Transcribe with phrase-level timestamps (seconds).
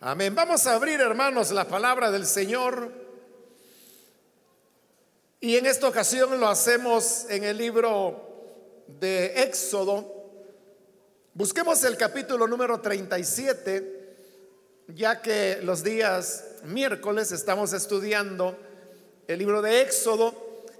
[0.00, 0.32] Amén.
[0.32, 2.92] Vamos a abrir, hermanos, la palabra del Señor.
[5.40, 10.30] Y en esta ocasión lo hacemos en el libro de Éxodo.
[11.34, 14.14] Busquemos el capítulo número 37,
[14.94, 18.56] ya que los días miércoles estamos estudiando
[19.26, 20.32] el libro de Éxodo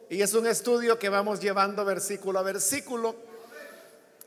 [0.08, 3.16] y es un estudio que vamos llevando versículo a versículo.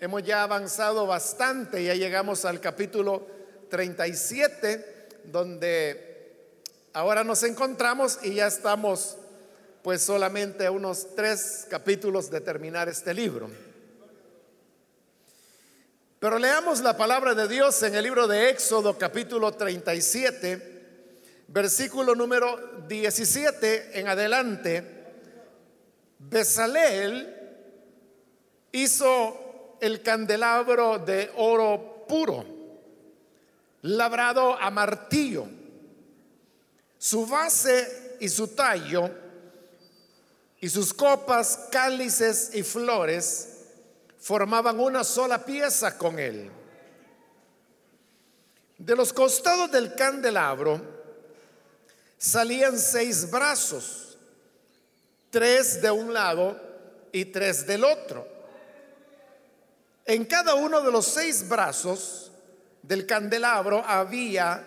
[0.02, 3.40] Hemos ya avanzado bastante, ya llegamos al capítulo
[3.72, 6.12] 37, donde
[6.94, 9.18] ahora nos encontramos y ya estamos
[9.82, 13.50] pues solamente a unos tres capítulos de terminar este libro.
[16.20, 20.82] Pero leamos la palabra de Dios en el libro de Éxodo capítulo 37,
[21.48, 24.84] versículo número 17 en adelante.
[26.20, 27.36] Besaleel
[28.72, 32.61] hizo el candelabro de oro puro
[33.82, 35.48] labrado a martillo.
[36.98, 39.10] Su base y su tallo
[40.60, 43.48] y sus copas, cálices y flores
[44.20, 46.52] formaban una sola pieza con él.
[48.78, 50.80] De los costados del candelabro
[52.18, 54.18] salían seis brazos,
[55.32, 56.60] tres de un lado
[57.12, 58.28] y tres del otro.
[60.06, 62.31] En cada uno de los seis brazos
[62.84, 64.64] del candelabro había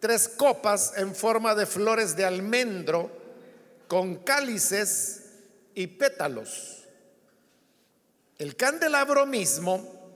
[0.00, 3.10] tres copas en forma de flores de almendro
[3.86, 5.24] con cálices
[5.74, 6.84] y pétalos.
[8.38, 10.14] El candelabro mismo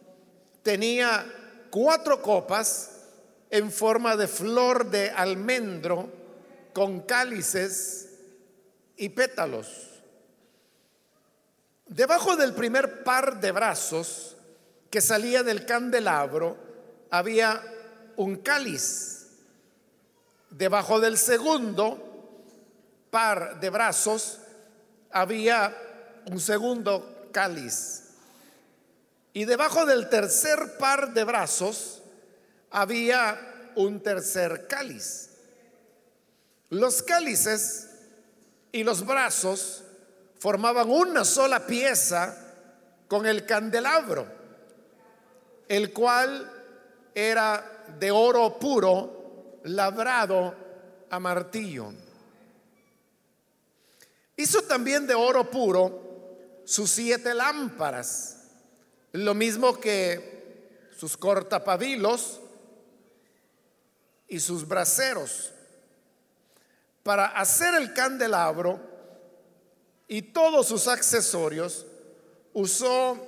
[0.62, 1.26] tenía
[1.70, 2.90] cuatro copas
[3.50, 6.08] en forma de flor de almendro
[6.72, 8.08] con cálices
[8.96, 9.88] y pétalos.
[11.86, 14.36] Debajo del primer par de brazos
[14.90, 16.56] que salía del candelabro,
[17.12, 17.62] había
[18.16, 19.26] un cáliz.
[20.50, 22.08] Debajo del segundo
[23.10, 24.38] par de brazos
[25.10, 25.76] había
[26.30, 28.04] un segundo cáliz.
[29.34, 32.02] Y debajo del tercer par de brazos
[32.70, 35.28] había un tercer cáliz.
[36.70, 37.90] Los cálices
[38.72, 39.84] y los brazos
[40.38, 42.38] formaban una sola pieza
[43.06, 44.26] con el candelabro,
[45.68, 46.61] el cual
[47.14, 50.54] era de oro puro, labrado
[51.10, 51.92] a martillo.
[54.36, 58.44] Hizo también de oro puro sus siete lámparas,
[59.12, 62.40] lo mismo que sus cortapabilos
[64.28, 65.52] y sus braseros.
[67.02, 68.80] Para hacer el candelabro
[70.08, 71.84] y todos sus accesorios,
[72.52, 73.18] usó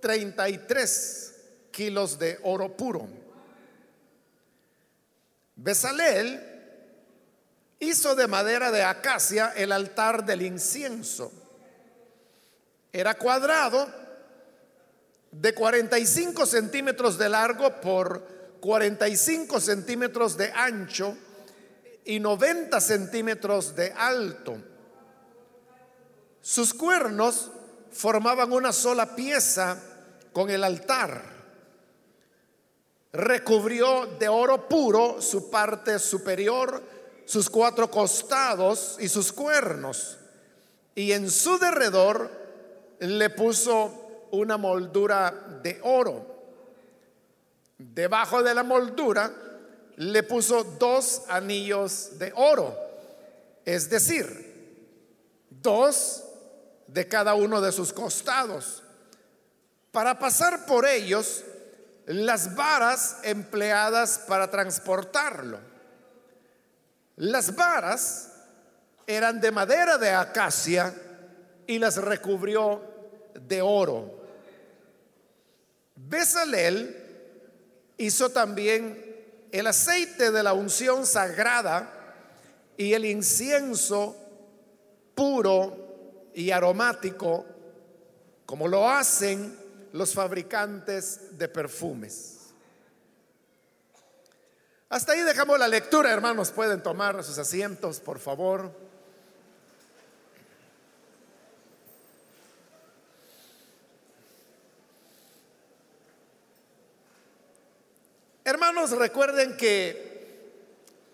[0.00, 1.35] 33
[1.76, 3.06] kilos de oro puro.
[5.56, 6.40] Besaleel
[7.78, 11.30] hizo de madera de acacia el altar del incienso.
[12.90, 13.86] Era cuadrado
[15.30, 18.26] de 45 centímetros de largo por
[18.60, 21.14] 45 centímetros de ancho
[22.06, 24.56] y 90 centímetros de alto.
[26.40, 27.50] Sus cuernos
[27.92, 29.78] formaban una sola pieza
[30.32, 31.35] con el altar
[33.12, 36.82] recubrió de oro puro su parte superior,
[37.24, 40.18] sus cuatro costados y sus cuernos.
[40.94, 42.30] Y en su derredor
[43.00, 46.34] le puso una moldura de oro.
[47.78, 49.30] Debajo de la moldura
[49.96, 52.76] le puso dos anillos de oro,
[53.64, 54.46] es decir,
[55.50, 56.22] dos
[56.86, 58.82] de cada uno de sus costados.
[59.90, 61.44] Para pasar por ellos,
[62.06, 65.58] las varas empleadas para transportarlo.
[67.16, 68.32] Las varas
[69.06, 70.94] eran de madera de acacia
[71.66, 72.80] y las recubrió
[73.34, 74.24] de oro.
[75.96, 77.04] Besalel
[77.96, 79.04] hizo también
[79.50, 81.92] el aceite de la unción sagrada
[82.76, 84.16] y el incienso
[85.14, 87.46] puro y aromático,
[88.44, 92.36] como lo hacen los fabricantes de perfumes.
[94.88, 96.50] Hasta ahí dejamos la lectura, hermanos.
[96.52, 98.70] Pueden tomar sus asientos, por favor.
[108.44, 110.52] Hermanos, recuerden que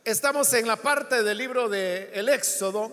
[0.04, 2.92] estamos en la parte del libro de El Éxodo,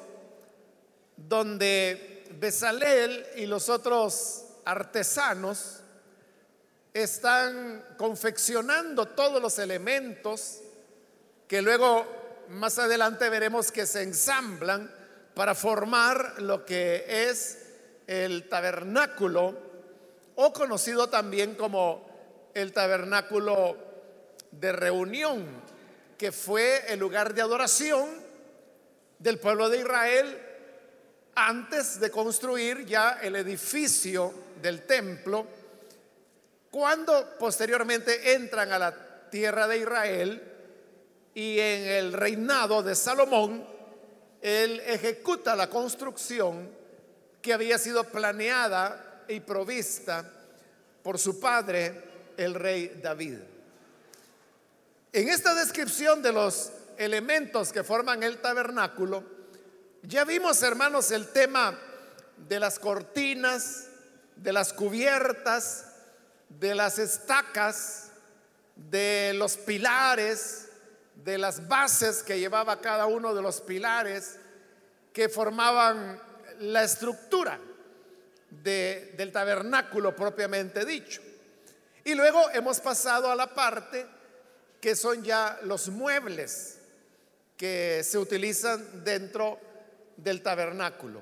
[1.17, 5.81] donde Besaleel y los otros artesanos
[6.93, 10.61] están confeccionando todos los elementos
[11.47, 12.05] que luego
[12.49, 14.91] más adelante veremos que se ensamblan
[15.33, 17.57] para formar lo que es
[18.05, 19.57] el tabernáculo
[20.35, 22.07] o conocido también como
[22.53, 23.75] el tabernáculo
[24.51, 25.47] de reunión,
[26.17, 28.07] que fue el lugar de adoración
[29.17, 30.48] del pueblo de Israel
[31.47, 35.45] antes de construir ya el edificio del templo,
[36.69, 40.43] cuando posteriormente entran a la tierra de Israel
[41.33, 43.65] y en el reinado de Salomón,
[44.41, 46.69] él ejecuta la construcción
[47.41, 50.29] que había sido planeada y provista
[51.01, 52.03] por su padre,
[52.37, 53.37] el rey David.
[55.11, 59.38] En esta descripción de los elementos que forman el tabernáculo,
[60.03, 61.77] ya vimos, hermanos, el tema
[62.37, 63.87] de las cortinas,
[64.35, 65.85] de las cubiertas,
[66.47, 68.11] de las estacas,
[68.75, 70.69] de los pilares,
[71.15, 74.37] de las bases que llevaba cada uno de los pilares
[75.11, 76.21] que formaban
[76.59, 77.59] la estructura
[78.49, 81.21] del tabernáculo propiamente dicho.
[82.03, 84.07] Y luego hemos pasado a la parte
[84.79, 86.79] que son ya los muebles
[87.57, 89.59] que se utilizan dentro
[90.23, 91.21] del tabernáculo.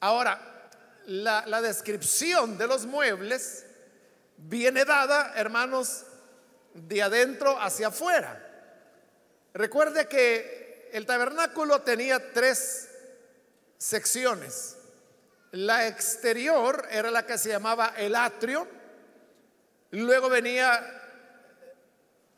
[0.00, 0.70] Ahora,
[1.06, 3.64] la, descripción de los muebles
[4.36, 6.04] viene dada, hermanos,
[6.74, 8.48] de adentro hacia afuera.
[9.54, 12.88] Recuerde que el tabernáculo tenía tres
[13.78, 14.76] secciones.
[15.52, 18.66] La exterior era la que se llamaba el atrio.
[19.90, 21.02] Luego venía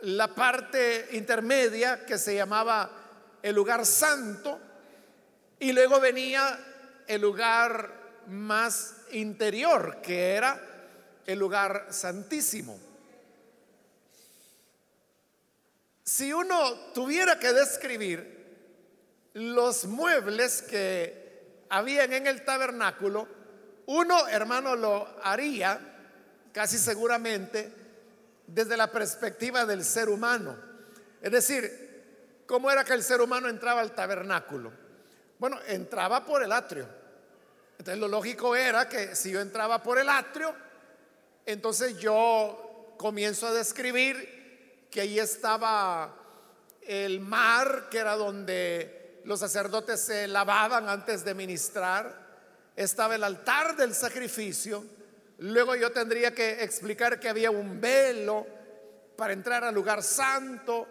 [0.00, 2.90] la parte intermedia que se llamaba
[3.42, 4.60] el lugar santo.
[5.58, 6.58] Y luego venía
[7.06, 10.60] el lugar más interior, que era
[11.26, 12.78] el lugar santísimo.
[16.04, 18.34] Si uno tuviera que describir
[19.34, 23.26] los muebles que habían en el tabernáculo,
[23.86, 25.80] uno, hermano, lo haría
[26.52, 27.72] casi seguramente
[28.46, 30.56] desde la perspectiva del ser humano.
[31.20, 34.83] Es decir, ¿cómo era que el ser humano entraba al tabernáculo?
[35.44, 36.88] Bueno, entraba por el atrio.
[37.78, 40.54] Entonces lo lógico era que si yo entraba por el atrio,
[41.44, 46.16] entonces yo comienzo a describir que ahí estaba
[46.80, 52.26] el mar, que era donde los sacerdotes se lavaban antes de ministrar,
[52.74, 54.82] estaba el altar del sacrificio,
[55.40, 58.46] luego yo tendría que explicar que había un velo
[59.14, 60.88] para entrar al lugar santo,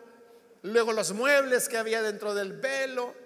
[0.61, 3.23] luego los muebles que había dentro del velo,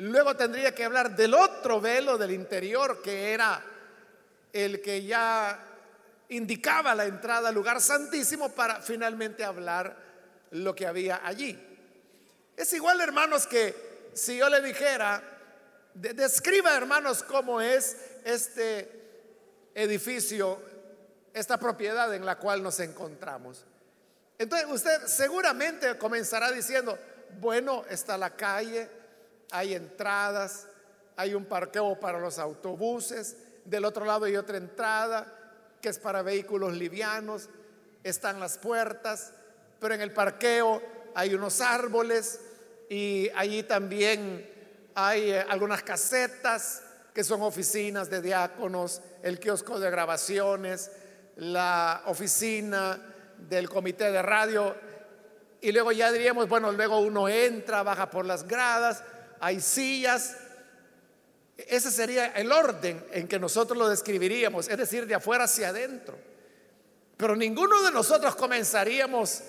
[0.00, 3.62] luego tendría que hablar del otro velo del interior, que era
[4.52, 5.58] el que ya
[6.30, 9.96] indicaba la entrada al lugar santísimo para finalmente hablar
[10.52, 11.58] lo que había allí.
[12.56, 15.22] Es igual, hermanos, que si yo le dijera,
[15.94, 18.90] describa, hermanos, cómo es este
[19.74, 20.60] edificio,
[21.32, 23.64] esta propiedad en la cual nos encontramos.
[24.38, 26.98] Entonces usted seguramente comenzará diciendo,
[27.40, 28.99] bueno, está la calle,
[29.50, 30.66] hay entradas,
[31.16, 35.26] hay un parqueo para los autobuses, del otro lado hay otra entrada,
[35.80, 37.48] que es para vehículos livianos,
[38.02, 39.32] están las puertas,
[39.78, 40.82] pero en el parqueo
[41.14, 42.40] hay unos árboles
[42.88, 44.48] y allí también
[44.94, 46.82] hay eh, algunas casetas
[47.14, 50.90] que son oficinas de diáconos, el kiosco de grabaciones,
[51.36, 53.00] la oficina
[53.36, 54.74] del comité de radio.
[55.60, 59.02] Y luego ya diríamos, bueno, luego uno entra, baja por las gradas,
[59.40, 60.36] hay sillas,
[61.56, 66.16] ese sería el orden en que nosotros lo describiríamos, es decir, de afuera hacia adentro.
[67.16, 69.42] Pero ninguno de nosotros comenzaríamos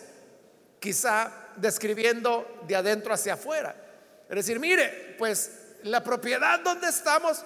[0.79, 3.75] quizá describiendo de adentro hacia afuera.
[4.29, 5.51] Es decir, mire, pues
[5.83, 7.43] la propiedad donde estamos,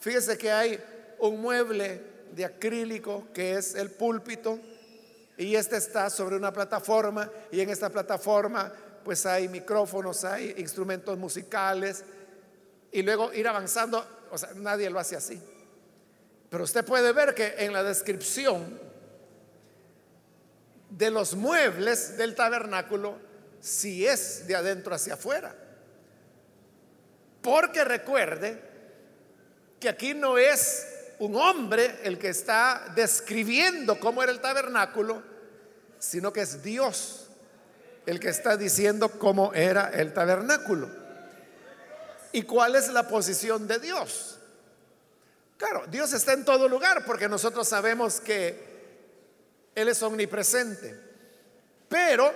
[0.00, 0.82] fíjese que hay
[1.18, 2.00] un mueble
[2.32, 4.58] de acrílico que es el púlpito
[5.36, 8.72] y este está sobre una plataforma y en esta plataforma
[9.08, 12.04] pues hay micrófonos, hay instrumentos musicales,
[12.92, 15.42] y luego ir avanzando, o sea, nadie lo hace así.
[16.50, 18.78] Pero usted puede ver que en la descripción
[20.90, 23.18] de los muebles del tabernáculo,
[23.62, 25.56] si es de adentro hacia afuera.
[27.40, 28.62] Porque recuerde
[29.80, 30.86] que aquí no es
[31.18, 35.22] un hombre el que está describiendo cómo era el tabernáculo,
[35.98, 37.27] sino que es Dios
[38.08, 40.88] el que está diciendo cómo era el tabernáculo.
[42.32, 44.38] ¿Y cuál es la posición de Dios?
[45.58, 50.98] Claro, Dios está en todo lugar porque nosotros sabemos que Él es omnipresente.
[51.86, 52.32] Pero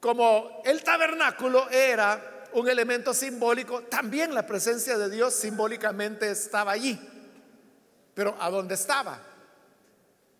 [0.00, 6.98] como el tabernáculo era un elemento simbólico, también la presencia de Dios simbólicamente estaba allí.
[8.14, 9.20] Pero ¿a dónde estaba?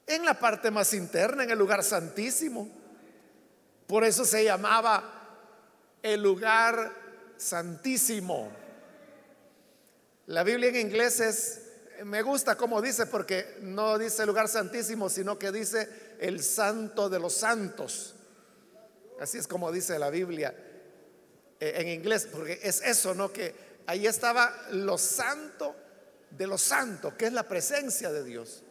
[0.04, 2.79] En la parte más interna, en el lugar santísimo.
[3.90, 5.02] Por eso se llamaba
[6.00, 6.92] el lugar
[7.36, 8.48] santísimo.
[10.26, 11.62] La Biblia en inglés es,
[12.04, 15.88] me gusta como dice, porque no dice lugar santísimo, sino que dice
[16.20, 18.14] el santo de los santos.
[19.18, 20.54] Así es como dice la Biblia
[21.58, 23.32] eh, en inglés, porque es eso, ¿no?
[23.32, 23.52] Que
[23.88, 25.74] ahí estaba lo santo
[26.30, 28.62] de lo santo, que es la presencia de Dios.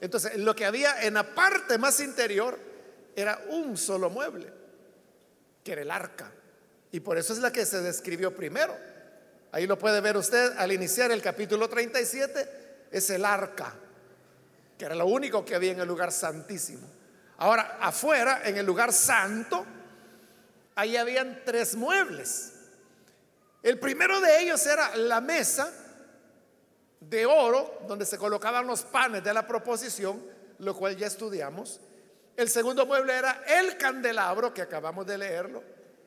[0.00, 2.74] Entonces, lo que había en la parte más interior
[3.16, 4.52] era un solo mueble,
[5.66, 6.30] que era el arca.
[6.92, 8.72] Y por eso es la que se describió primero.
[9.50, 13.74] Ahí lo puede ver usted al iniciar el capítulo 37, es el arca,
[14.78, 16.88] que era lo único que había en el lugar santísimo.
[17.38, 19.66] Ahora, afuera, en el lugar santo,
[20.76, 22.52] ahí habían tres muebles.
[23.64, 25.72] El primero de ellos era la mesa
[27.00, 30.22] de oro, donde se colocaban los panes de la proposición,
[30.60, 31.80] lo cual ya estudiamos.
[32.36, 35.62] El segundo mueble era el candelabro, que acabamos de leerlo.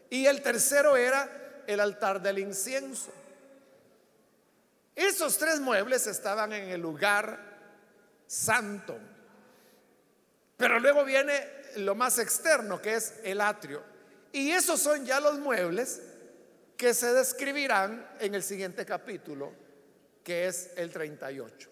[0.09, 3.11] Y el tercero era el altar del incienso.
[4.95, 7.39] Esos tres muebles estaban en el lugar
[8.27, 8.97] santo.
[10.57, 13.81] Pero luego viene lo más externo, que es el atrio.
[14.31, 16.01] Y esos son ya los muebles
[16.77, 19.51] que se describirán en el siguiente capítulo,
[20.23, 21.69] que es el 38.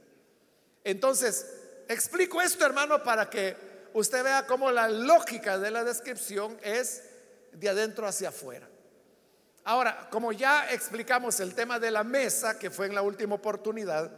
[0.84, 1.46] Entonces,
[1.88, 7.04] explico esto, hermano, para que usted vea cómo la lógica de la descripción es
[7.52, 8.68] de adentro hacia afuera.
[9.64, 14.10] Ahora, como ya explicamos el tema de la mesa, que fue en la última oportunidad,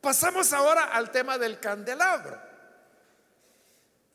[0.00, 2.38] pasamos ahora al tema del candelabro.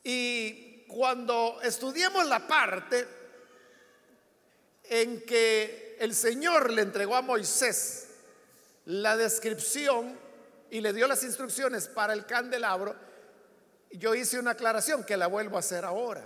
[0.04, 3.08] Y cuando estudiemos la parte
[4.84, 8.10] en que el Señor le entregó a Moisés
[8.86, 10.18] la descripción
[10.70, 12.96] y le dio las instrucciones para el candelabro,
[13.92, 16.24] yo hice una aclaración que la vuelvo a hacer ahora.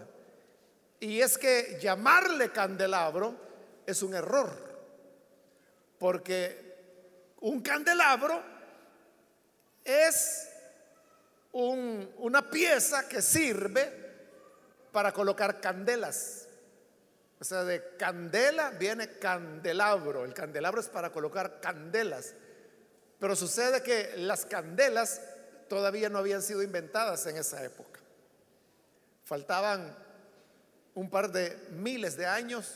[0.99, 3.35] Y es que llamarle candelabro
[3.85, 4.51] es un error,
[5.97, 6.75] porque
[7.39, 8.41] un candelabro
[9.83, 10.47] es
[11.53, 13.91] una pieza que sirve
[14.91, 16.47] para colocar candelas.
[17.39, 20.23] O sea, de candela viene candelabro.
[20.23, 22.35] El candelabro es para colocar candelas.
[23.19, 25.21] Pero sucede que las candelas
[25.71, 28.01] todavía no habían sido inventadas en esa época.
[29.23, 29.95] Faltaban
[30.95, 32.75] un par de miles de años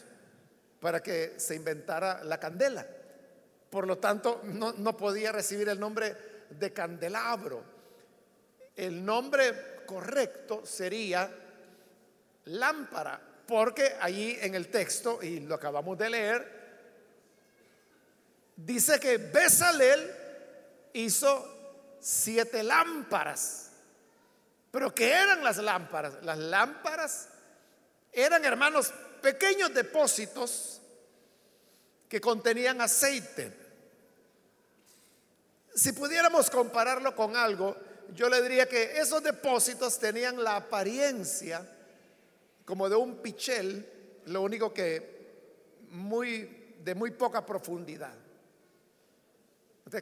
[0.80, 2.88] para que se inventara la candela.
[3.70, 6.16] Por lo tanto, no, podía recibir el nombre
[6.50, 7.62] de candelabro.
[8.78, 11.30] El nombre correcto sería
[12.46, 16.52] lámpara, porque allí en el texto, y lo acabamos de leer,
[18.56, 20.16] dice que Besalel
[20.94, 21.55] hizo
[22.06, 23.72] siete lámparas.
[24.70, 26.14] Pero ¿qué eran las lámparas?
[26.22, 27.30] Las lámparas
[28.12, 28.94] eran, hermanos,
[29.24, 30.82] pequeños depósitos
[32.08, 33.52] que contenían aceite.
[35.74, 37.76] Si pudiéramos compararlo con algo,
[38.14, 41.68] yo le diría que esos depósitos tenían la apariencia
[42.66, 48.25] como de un pichel, lo único que muy de muy poca profundidad.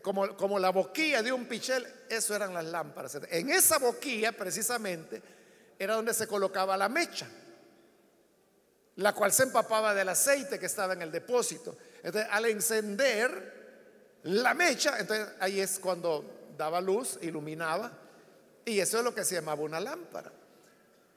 [0.02, 3.20] Como, como la boquilla de un pichel, eso eran las lámparas.
[3.30, 5.22] En esa boquilla, precisamente,
[5.78, 7.28] era donde se colocaba la mecha
[8.98, 11.76] la cual se empapaba del aceite que estaba en el depósito.
[12.04, 17.92] Entonces, al encender la mecha, entonces ahí es cuando daba luz, iluminaba,
[18.66, 20.32] y eso es lo que se llamaba una lámpara.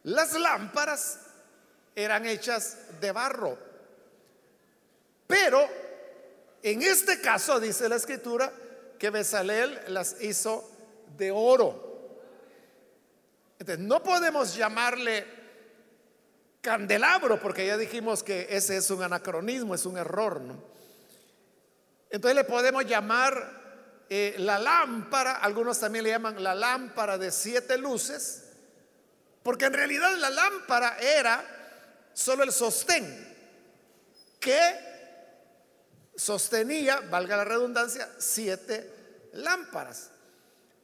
[0.04, 1.20] Las lámparas
[1.94, 3.58] eran hechas de barro,
[5.26, 5.68] pero
[6.66, 8.52] en este caso dice la escritura
[8.99, 10.68] que Besalel las hizo
[11.16, 12.18] de oro.
[13.61, 15.25] Entonces, no podemos llamarle
[16.61, 20.42] candelabro, porque ya dijimos que ese es un anacronismo, es un error.
[22.11, 27.78] Entonces le podemos llamar eh, la lámpara, algunos también le llaman la lámpara de siete
[27.78, 28.42] luces,
[29.44, 31.44] porque en realidad la lámpara era
[32.12, 33.37] solo el sostén
[34.40, 34.86] que
[36.16, 38.90] sostenía, valga la redundancia, siete
[39.35, 40.11] lámparas.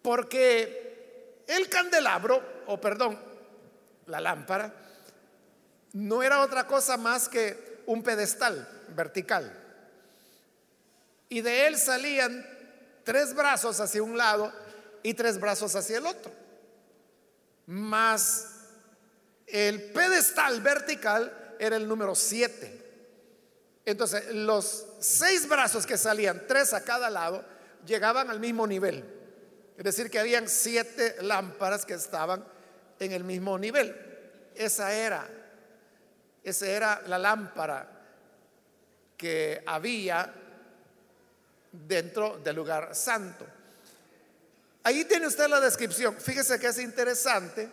[0.02, 3.18] Porque el candelabro, o perdón,
[4.06, 4.72] la lámpara,
[5.92, 9.58] no era otra cosa más que un pedestal vertical.
[11.28, 12.46] Y de él salían
[13.04, 14.52] tres brazos hacia un lado
[15.02, 16.32] y tres brazos hacia el otro.
[17.66, 18.48] Más
[19.46, 22.80] el pedestal vertical era el número 7.
[23.84, 27.44] Entonces, los seis brazos que salían, tres a cada lado,
[27.84, 29.04] llegaban al mismo nivel.
[29.76, 32.44] Es decir, que habían siete lámparas que estaban
[32.98, 33.94] en el mismo nivel.
[34.54, 35.26] Esa era,
[36.44, 37.88] esa era la lámpara
[39.16, 40.32] que había
[41.72, 43.46] dentro del lugar santo.
[44.84, 46.16] Ahí tiene usted la descripción.
[46.16, 47.68] Fíjese que es interesante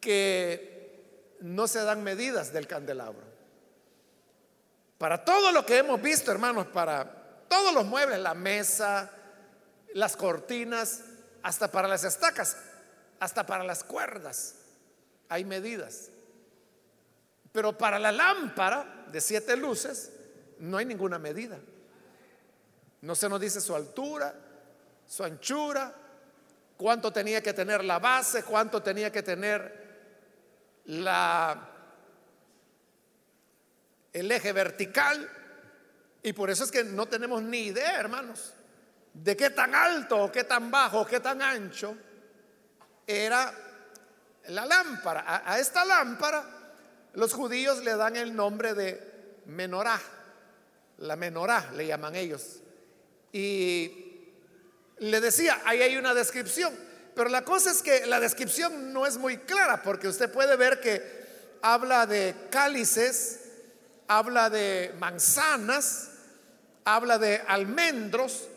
[0.00, 3.33] que no se dan medidas del candelabro.
[5.04, 7.04] Para todo lo que hemos visto, hermanos, para
[7.46, 9.10] todos los muebles, la mesa,
[9.92, 11.02] las cortinas,
[11.42, 12.56] hasta para las estacas,
[13.20, 14.54] hasta para las cuerdas,
[15.28, 16.08] hay medidas.
[17.52, 20.10] Pero para la lámpara de siete luces
[20.58, 21.58] no hay ninguna medida.
[23.02, 24.34] No se nos dice su altura,
[25.06, 25.94] su anchura,
[26.78, 31.73] cuánto tenía que tener la base, cuánto tenía que tener la
[34.14, 35.28] el eje vertical.
[36.22, 38.54] Y por eso es que no tenemos ni idea, hermanos,
[39.12, 41.94] de qué tan alto, qué tan bajo, qué tan ancho
[43.06, 43.52] era
[44.48, 45.42] la lámpara.
[45.44, 46.44] A, esta lámpara
[47.12, 50.00] los judíos le dan el nombre de menorá.
[50.98, 52.60] La menorá le llaman ellos.
[53.32, 54.30] Y
[54.98, 56.74] le decía, ahí hay una descripción.
[57.14, 60.80] Pero la cosa es que la descripción no es muy clara porque usted puede ver
[60.80, 61.24] que
[61.62, 63.43] habla de cálices,
[64.08, 66.10] habla de manzanas,
[66.84, 68.48] habla de almendros,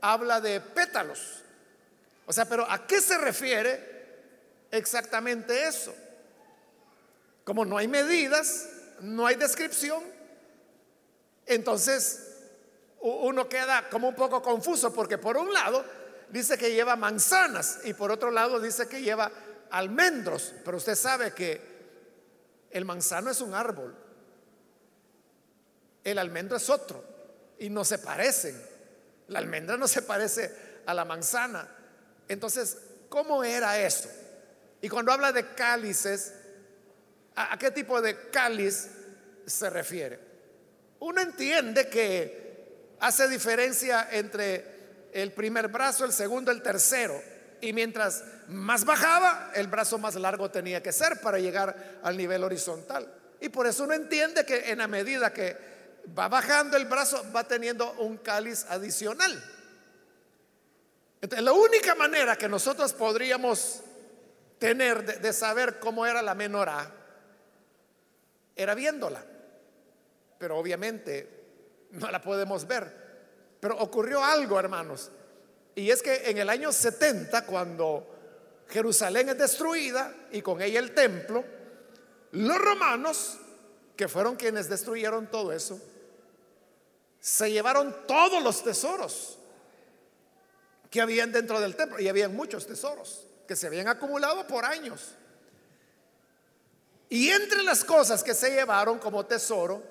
[0.00, 1.42] habla de pétalos.
[2.26, 3.94] O sea, pero ¿a qué se refiere
[4.70, 5.94] exactamente eso?
[7.44, 8.68] Como no hay medidas,
[9.00, 10.02] no hay descripción,
[11.46, 12.34] entonces
[13.00, 15.84] uno queda como un poco confuso porque por un lado
[16.30, 19.30] dice que lleva manzanas y por otro lado dice que lleva
[19.70, 21.60] almendros, pero usted sabe que
[22.70, 23.94] el manzano es un árbol,
[26.04, 27.02] el almendro es otro
[27.58, 28.60] y no se parecen.
[29.28, 30.54] La almendra no se parece
[30.86, 31.66] a la manzana.
[32.28, 32.76] Entonces,
[33.08, 34.08] ¿cómo era eso?
[34.82, 36.34] Y cuando habla de cálices,
[37.34, 38.88] ¿a, qué tipo de cáliz
[39.46, 40.20] se refiere?
[41.00, 47.20] Uno entiende que hace diferencia entre el primer brazo, el segundo, el tercero.
[47.60, 52.44] Y mientras más bajaba, el brazo más largo tenía que ser para llegar al nivel
[52.44, 53.10] horizontal.
[53.40, 55.73] Y por eso uno entiende que en la medida que
[56.16, 59.42] va bajando el brazo, va teniendo un cáliz adicional.
[61.20, 63.82] Entonces, la única manera que nosotros podríamos
[64.58, 66.90] tener de, saber cómo era la menorá
[68.54, 69.24] era viéndola.
[70.38, 71.44] Pero obviamente
[71.92, 73.04] no la podemos ver.
[73.58, 75.10] Pero ocurrió algo, hermanos.
[75.74, 78.06] Y es que en el año 70, cuando
[78.68, 81.44] Jerusalén es destruida y con ella el templo,
[82.32, 83.38] los romanos,
[83.96, 85.80] que fueron quienes destruyeron todo eso,
[87.24, 89.38] se llevaron todos los tesoros
[90.90, 91.98] que habían dentro del templo.
[91.98, 95.12] Y habían muchos tesoros que se habían acumulado por años.
[97.08, 99.82] Y entre las cosas que se llevaron como tesoro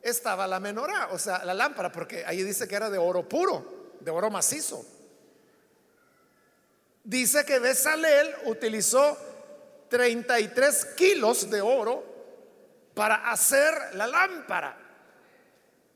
[0.00, 3.92] estaba la menorá, o sea, la lámpara, porque ahí dice que era de oro puro,
[4.00, 4.82] de oro macizo.
[7.04, 9.18] Dice que Besalel utilizó
[9.90, 12.02] 33 kilos de oro
[12.94, 14.81] para hacer la lámpara.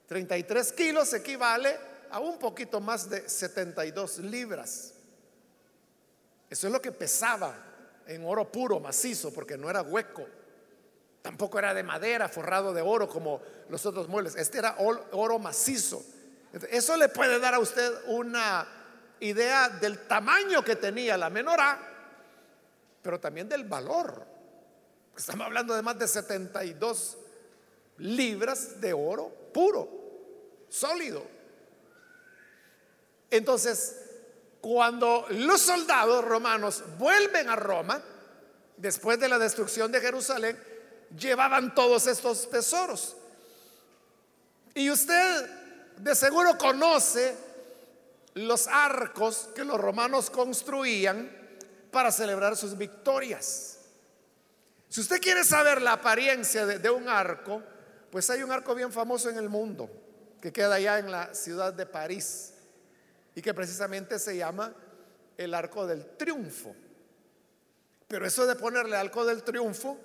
[0.07, 1.77] 33 kilos equivale
[2.11, 4.95] a un poquito más de 72 libras.
[6.49, 7.55] Eso es lo que pesaba
[8.07, 10.27] en oro puro, macizo, porque no era hueco.
[11.23, 14.37] Tampoco era de madera, forrado de oro como los otros muebles.
[14.37, 16.05] Este era oro macizo.
[16.71, 18.67] Eso le puede dar a usted una
[19.19, 21.79] idea del tamaño que tenía la menorá,
[23.03, 24.25] pero también del valor.
[25.17, 27.19] Estamos hablando de más de 72
[27.99, 29.89] libras de oro puro,
[30.69, 31.23] sólido.
[33.31, 33.97] Entonces,
[34.61, 38.03] cuando los soldados romanos vuelven a Roma,
[38.77, 40.59] después de la destrucción de Jerusalén,
[41.17, 43.17] llevaban todos estos tesoros.
[44.75, 45.51] Y usted
[45.99, 47.35] de seguro conoce
[48.35, 51.31] los arcos que los romanos construían
[51.91, 53.79] para celebrar sus victorias.
[54.89, 57.63] Si usted quiere saber la apariencia de, un arco,
[58.17, 59.91] pues hay un arco bien famoso en el mundo
[60.41, 62.55] que queda allá en la ciudad de París
[63.35, 64.73] y que precisamente se llama
[65.37, 66.75] el arco del triunfo.
[68.09, 69.99] Pero eso de ponerle arco del triunfo,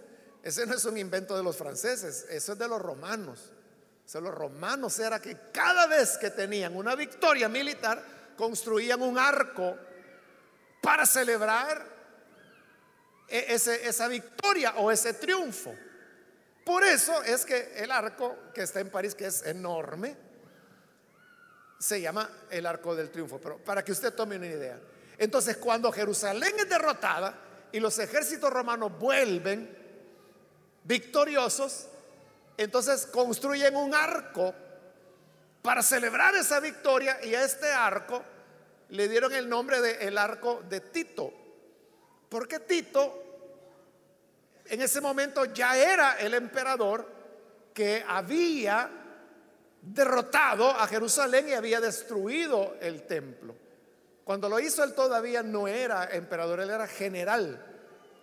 [0.44, 3.54] ese no es un invento de los franceses, eso es de los romanos.
[4.14, 8.04] O los romanos era que cada vez que tenían una victoria militar,
[8.36, 9.78] construían un arco
[10.82, 11.88] para celebrar
[13.30, 15.74] e-, esa victoria o ese triunfo.
[16.64, 20.16] Por eso es que el arco que está en París, que es enorme,
[21.80, 23.40] se llama el arco del triunfo.
[23.40, 24.80] Pero para que usted tome una idea.
[25.18, 27.36] Entonces, cuando Jerusalén es derrotada
[27.72, 29.78] y los ejércitos romanos vuelven
[30.84, 31.88] victoriosos,
[32.58, 34.54] entonces construyen un arco
[35.62, 38.24] para celebrar esa victoria y a este arco
[38.90, 41.34] le dieron el nombre de el arco de Tito.
[42.30, 43.31] Porque Tito
[44.72, 47.06] en ese momento ya era el emperador
[47.74, 48.90] que había
[49.82, 53.54] derrotado a Jerusalén y había destruido el templo.
[54.24, 57.66] Cuando lo hizo él todavía no era emperador, él era general.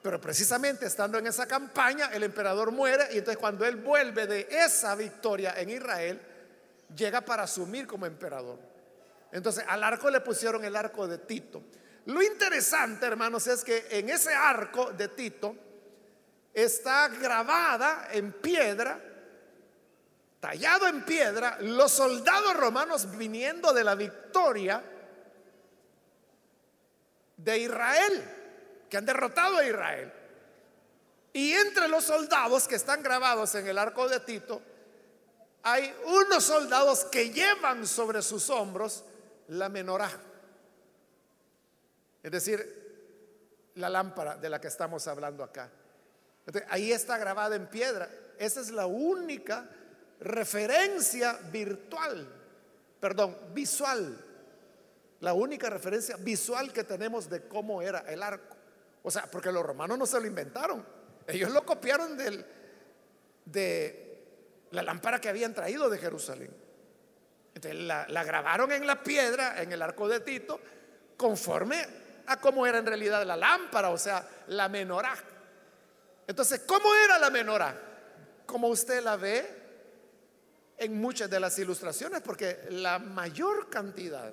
[0.03, 4.49] Pero precisamente estando en esa campaña, el emperador muere y entonces cuando él vuelve de
[4.51, 6.19] esa victoria en Israel,
[6.97, 8.59] llega para asumir como emperador.
[9.33, 11.63] Entonces al arco le pusieron el arco de Tito.
[12.07, 15.68] Lo interesante, hermanos, es que en ese arco de Tito
[16.53, 19.01] está grabada en piedra,
[20.41, 24.83] tallado en piedra, los soldados romanos viniendo de la victoria
[27.37, 28.25] de Israel,
[28.89, 30.13] que han derrotado a Israel.
[31.33, 34.61] Y entre los soldados que están grabados en el arco de Tito,
[35.63, 39.05] hay unos soldados que llevan sobre sus hombros
[39.49, 40.11] la menorá.
[42.23, 45.71] Es decir, la lámpara de la que estamos hablando acá.
[46.69, 48.09] Ahí está grabada en piedra.
[48.39, 49.69] Esa es la única
[50.21, 52.29] referencia virtual,
[53.01, 54.25] perdón, visual.
[55.21, 58.57] La única referencia visual que tenemos de cómo era el arco.
[59.03, 60.85] O sea, porque los romanos no se lo inventaron.
[61.27, 62.45] Ellos lo copiaron del,
[63.45, 64.09] de
[64.71, 66.51] la lámpara que habían traído de Jerusalén.
[67.55, 70.61] Entonces la, grabaron en la piedra, en el arco de Tito,
[71.17, 71.85] conforme
[72.27, 75.15] a cómo era en realidad la lámpara, o sea, la menorá.
[76.29, 77.75] Entonces, ¿cómo era la menorá?
[78.47, 79.57] Como usted la ve
[80.77, 84.33] en muchas de las ilustraciones, porque la mayor cantidad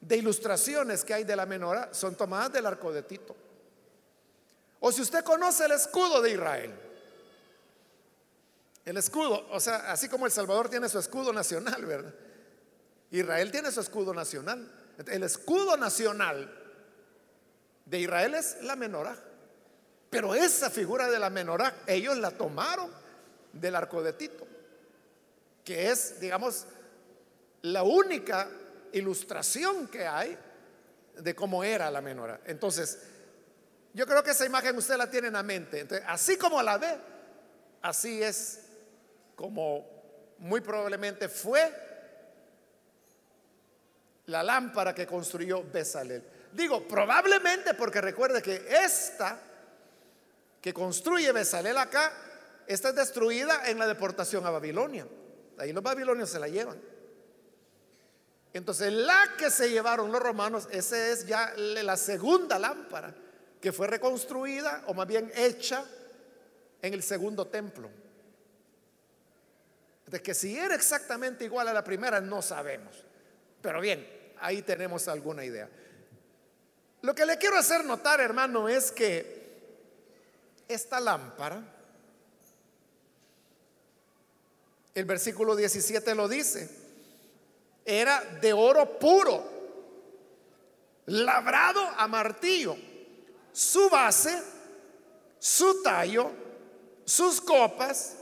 [0.00, 3.34] de ilustraciones que hay de la menorá son tomadas del arco de Tito.
[4.80, 6.74] O si usted conoce el escudo de Israel,
[8.84, 12.14] el escudo, o sea, así como El Salvador tiene su escudo nacional, ¿verdad?
[13.10, 14.70] Israel tiene su escudo nacional.
[15.06, 16.54] El escudo nacional
[17.86, 19.16] de Israel es la menorá.
[20.14, 22.88] Pero esa figura de la menorá, ellos la tomaron
[23.52, 24.46] del arco de Tito,
[25.64, 26.66] que es, digamos,
[27.62, 28.48] la única
[28.92, 30.38] ilustración que hay
[31.16, 32.38] de cómo era la menorá.
[32.44, 33.00] Entonces,
[33.92, 35.80] yo creo que esa imagen usted la tiene en la mente.
[35.80, 36.96] Entonces, así como la ve,
[37.82, 38.60] así es
[39.34, 39.84] como
[40.38, 41.74] muy probablemente fue
[44.26, 46.22] la lámpara que construyó Besalel.
[46.52, 49.40] Digo, probablemente porque recuerde que esta
[50.64, 52.10] que construye Besalel acá,
[52.66, 55.06] esta es destruida en la deportación a Babilonia.
[55.58, 56.80] Ahí los babilonios se la llevan.
[58.54, 63.14] Entonces, la que se llevaron los romanos, esa es ya la segunda lámpara
[63.60, 65.84] que fue reconstruida o más bien hecha
[66.80, 67.90] en el segundo templo.
[70.06, 73.04] De que si era exactamente igual a la primera, no sabemos.
[73.60, 75.68] Pero bien, ahí tenemos alguna idea.
[77.02, 79.43] Lo que le quiero hacer notar, hermano, es que
[80.68, 81.62] esta lámpara,
[84.94, 86.70] el versículo 17 lo dice,
[87.84, 89.44] era de oro puro,
[91.06, 92.76] labrado a martillo.
[93.52, 94.40] Su base,
[95.38, 96.30] su tallo,
[97.04, 98.16] sus copas,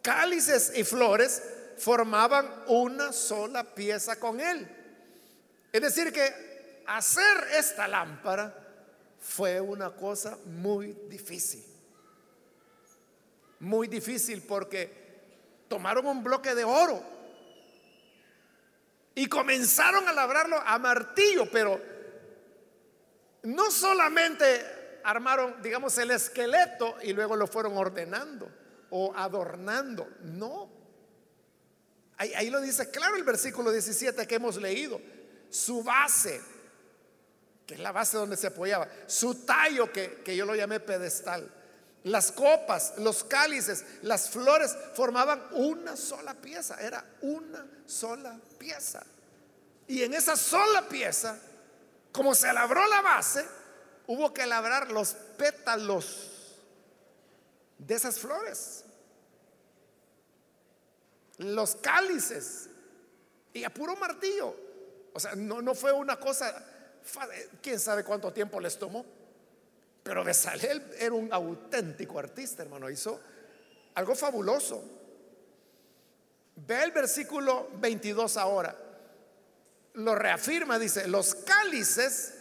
[0.00, 1.42] cálices y flores
[1.78, 4.68] formaban una sola pieza con él.
[5.72, 8.54] Es decir, que hacer esta lámpara
[9.18, 11.71] fue una cosa muy difícil.
[13.62, 14.90] Muy difícil porque
[15.68, 17.00] tomaron un bloque de oro
[19.14, 21.80] y comenzaron a labrarlo a martillo, pero
[23.44, 28.50] no solamente armaron, digamos, el esqueleto y luego lo fueron ordenando
[28.90, 30.08] o adornando.
[30.22, 30.68] No.
[32.16, 35.00] Ahí, lo dice claro el versículo 17 que hemos leído.
[35.50, 36.40] Su base,
[37.64, 38.88] que es la base donde se apoyaba.
[39.06, 41.61] Su tallo, que, que yo lo llamé pedestal.
[42.04, 46.80] Las copas, los cálices, las flores formaban una sola pieza.
[46.80, 49.04] Era una sola pieza.
[49.86, 51.38] Y en esa sola pieza,
[52.10, 53.46] como se labró la base,
[54.06, 56.30] hubo que labrar los pétalos
[57.78, 58.84] de esas flores.
[61.38, 62.68] Los cálices.
[63.52, 64.56] Y a puro martillo.
[65.12, 66.64] O sea, no, no fue una cosa,
[67.60, 69.04] quién sabe cuánto tiempo les tomó.
[70.02, 72.90] Pero Besalel era un auténtico artista, hermano.
[72.90, 73.20] Hizo
[73.94, 74.82] algo fabuloso.
[76.56, 78.76] Ve el versículo 22 ahora.
[79.94, 82.38] Lo reafirma, dice, los cálices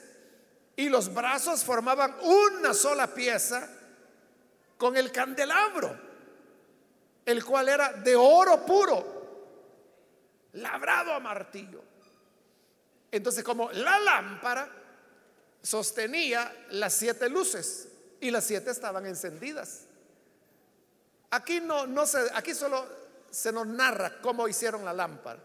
[0.76, 3.70] y los brazos formaban una sola pieza
[4.78, 6.00] con el candelabro,
[7.26, 9.22] el cual era de oro puro,
[10.54, 11.84] labrado a martillo.
[13.12, 14.81] Entonces, como la lámpara
[15.62, 17.88] sostenía las siete luces
[18.20, 19.86] y las siete estaban encendidas.
[21.32, 22.86] Aquí no, no se, aquí solo
[23.30, 25.40] se nos narra cómo hicieron la lámpara.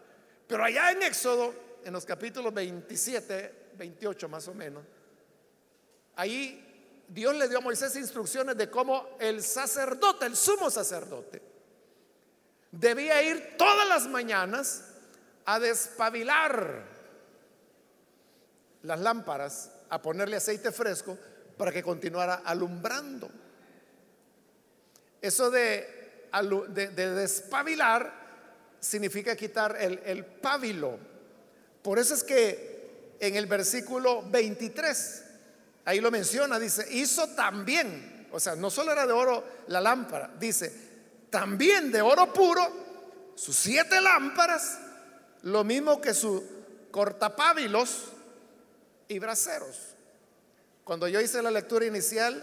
[0.47, 4.83] Pero allá en Éxodo, en los capítulos 27, 28 más o menos,
[6.17, 11.41] ahí Dios le dio a Moisés instrucciones de cómo el sacerdote, el sumo sacerdote,
[12.73, 14.85] debía ir todas las mañanas
[15.45, 16.85] a despabilar
[18.83, 21.17] las lámparas, a ponerle aceite fresco
[21.57, 23.31] para que continuara alumbrando.
[25.21, 26.29] Eso de,
[26.69, 28.13] de, despabilar
[28.81, 30.99] significa quitar el, el pábilo.
[31.83, 35.25] Por eso es que en el versículo 23,
[35.85, 40.31] ahí lo menciona, dice, hizo también, o sea, no solo era de oro la lámpara,
[40.39, 40.73] dice,
[41.31, 42.87] también de oro puro,
[43.35, 44.79] sus siete lámparas,
[45.43, 46.45] lo mismo que su
[46.91, 48.13] cortapábilos
[49.09, 49.95] y braseros.
[50.85, 52.43] Cuando yo hice la lectura inicial,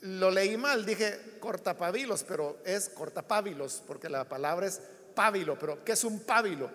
[0.00, 4.80] lo leí mal, dije cortapabilos, pero es cortapábilos, porque la palabra es
[5.14, 6.70] pábilo, pero ¿qué es un pábilo?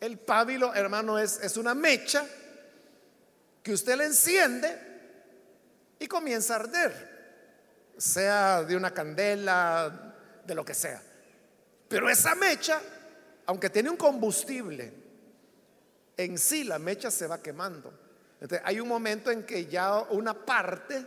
[0.00, 2.26] El pábilo, hermano, es, es una mecha
[3.62, 4.78] que usted le enciende
[5.98, 11.02] y comienza a arder, sea de una candela, de lo que sea.
[11.88, 12.80] Pero esa mecha,
[13.46, 14.92] aunque tiene un combustible,
[16.16, 18.05] en sí la mecha se va quemando.
[18.64, 21.04] Hay un momento en que ya una parte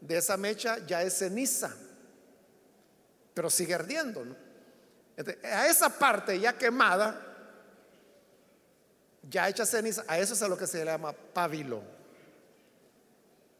[0.00, 1.74] de esa mecha ya es ceniza,
[3.34, 4.24] pero sigue ardiendo.
[5.44, 7.20] a esa parte ya quemada,
[9.28, 11.82] ya hecha ceniza, a eso es a lo que se llama pábilo.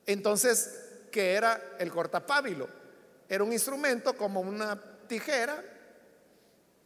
[0.06, 2.68] Entonces, ¿qué era el cortapábilo?
[3.28, 5.62] Era un instrumento como una tijera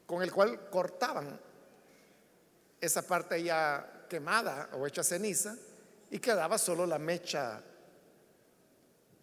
[0.07, 1.41] con el cual cortaban
[2.81, 5.57] esa parte ya quemada o hecha ceniza
[6.11, 7.63] y quedaba solo la mecha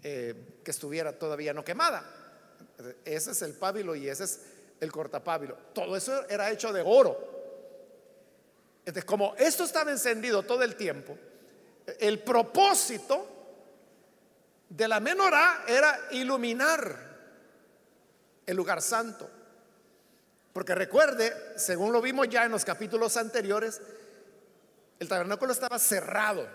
[0.01, 2.03] eh, que estuviera todavía no quemada.
[3.05, 4.39] Ese es el pábilo y ese es
[4.79, 5.55] el cortapábilo.
[5.73, 7.31] Todo eso era hecho de oro.
[8.79, 11.17] Entonces, como esto estaba encendido todo el tiempo,
[11.99, 13.27] el propósito
[14.67, 17.13] de la menorá era iluminar
[18.45, 19.29] el lugar santo.
[20.51, 23.81] Porque recuerde, según lo vimos ya en los capítulos anteriores,
[24.99, 26.47] el tabernáculo estaba cerrado.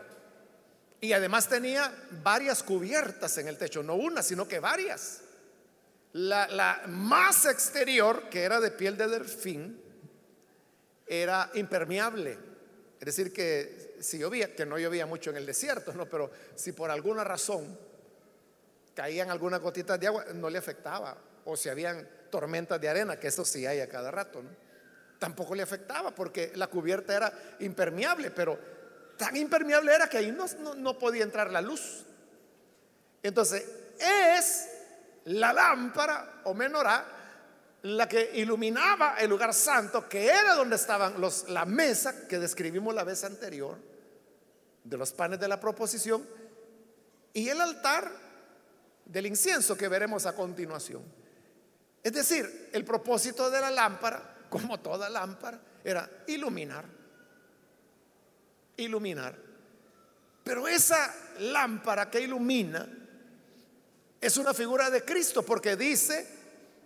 [1.01, 5.21] Y además tenía varias cubiertas en el techo, no una, sino que varias.
[6.13, 9.81] La, más exterior, que era de piel de delfín,
[11.07, 12.37] era impermeable.
[12.99, 16.07] Es decir, que si llovía, que no llovía mucho en el desierto, ¿no?
[16.07, 17.79] pero si por alguna razón
[18.95, 21.17] caían algunas gotitas de agua, no le afectaba.
[21.45, 24.51] O si habían tormentas de arena, que eso sí hay a cada rato, ¿no?
[25.19, 28.59] tampoco le afectaba porque la cubierta era impermeable, pero
[29.19, 32.05] tan impermeable era que ahí no, podía entrar la luz.
[33.23, 33.65] Entonces,
[33.99, 34.69] es
[35.25, 37.05] la lámpara o menorá
[37.83, 42.95] la que iluminaba el lugar santo, que era donde estaban los, la mesa que describimos
[42.95, 43.77] la vez anterior,
[44.85, 46.27] de los panes de la proposición,
[47.35, 48.11] y el altar
[49.05, 51.03] del incienso que veremos a continuación.
[52.03, 56.98] Es decir, el propósito de la lámpara, como toda lámpara, era iluminar
[58.79, 59.37] iluminar.
[60.43, 62.89] Pero esa lámpara que ilumina
[64.21, 66.27] es una figura de Cristo porque dice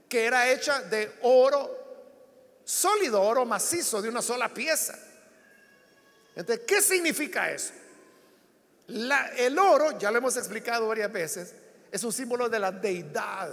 [0.09, 1.79] que era hecha de oro
[2.65, 4.99] sólido, oro macizo, de una sola pieza.
[6.35, 7.73] Entonces, ¿qué significa eso?
[8.89, 11.55] el oro, ya lo hemos explicado varias veces,
[11.91, 13.49] es un símbolo de la deidad,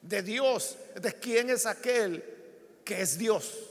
[0.00, 2.24] de Dios, de quién es aquel
[2.82, 3.69] que es Dios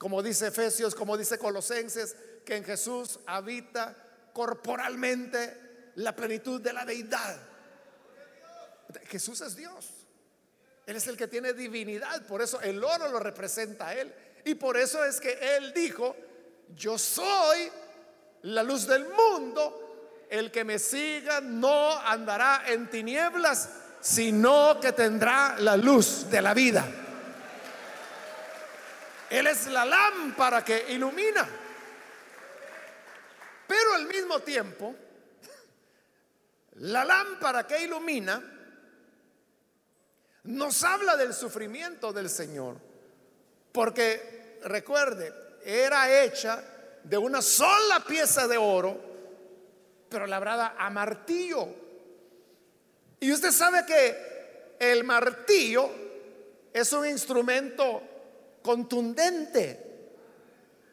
[0.00, 3.94] como dice Efesios, como dice Colosenses, que en Jesús habita
[4.32, 7.36] corporalmente la plenitud de la deidad.
[9.08, 9.90] Jesús es Dios.
[10.86, 14.10] Él es el que tiene divinidad, por eso el oro lo representa a Él.
[14.46, 16.16] Y por eso es que Él dijo,
[16.74, 17.70] yo soy
[18.44, 23.68] la luz del mundo, el que me siga no andará en tinieblas,
[24.00, 26.90] sino que tendrá la luz de la vida.
[29.30, 31.48] Él es la lámpara que ilumina.
[33.66, 34.96] Pero al mismo tiempo,
[36.74, 38.42] la lámpara que ilumina
[40.44, 42.76] nos habla del sufrimiento del Señor.
[43.70, 45.32] Porque recuerde,
[45.64, 46.64] era hecha
[47.04, 49.00] de una sola pieza de oro,
[50.08, 51.68] pero labrada a martillo.
[53.20, 55.88] Y usted sabe que el martillo
[56.72, 58.02] es un instrumento
[58.70, 60.12] contundente,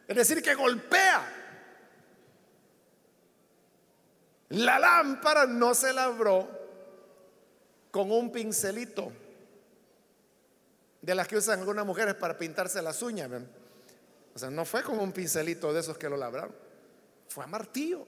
[0.08, 1.34] es decir, que golpea.
[4.50, 6.48] La lámpara no se labró
[7.92, 9.12] con un pincelito
[11.04, 13.30] de las que usan algunas mujeres para pintarse las uñas.
[14.34, 16.56] O sea, no fue con un pincelito de esos que lo labraron,
[17.30, 18.08] fue a martillo,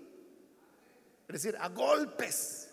[1.27, 2.71] es decir, a golpes.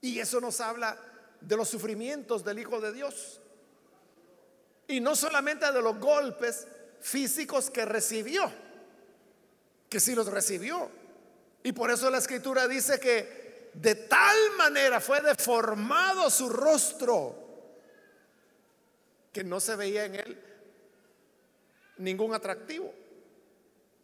[0.00, 0.96] Y eso nos habla
[1.40, 3.40] de los sufrimientos del Hijo de Dios.
[4.88, 6.66] Y no solamente de los golpes
[7.00, 8.50] físicos que recibió,
[9.88, 10.90] que sí los recibió.
[11.62, 17.44] Y por eso la escritura dice que de tal manera fue deformado su rostro
[19.32, 20.44] que no se veía en él
[21.98, 22.92] ningún atractivo.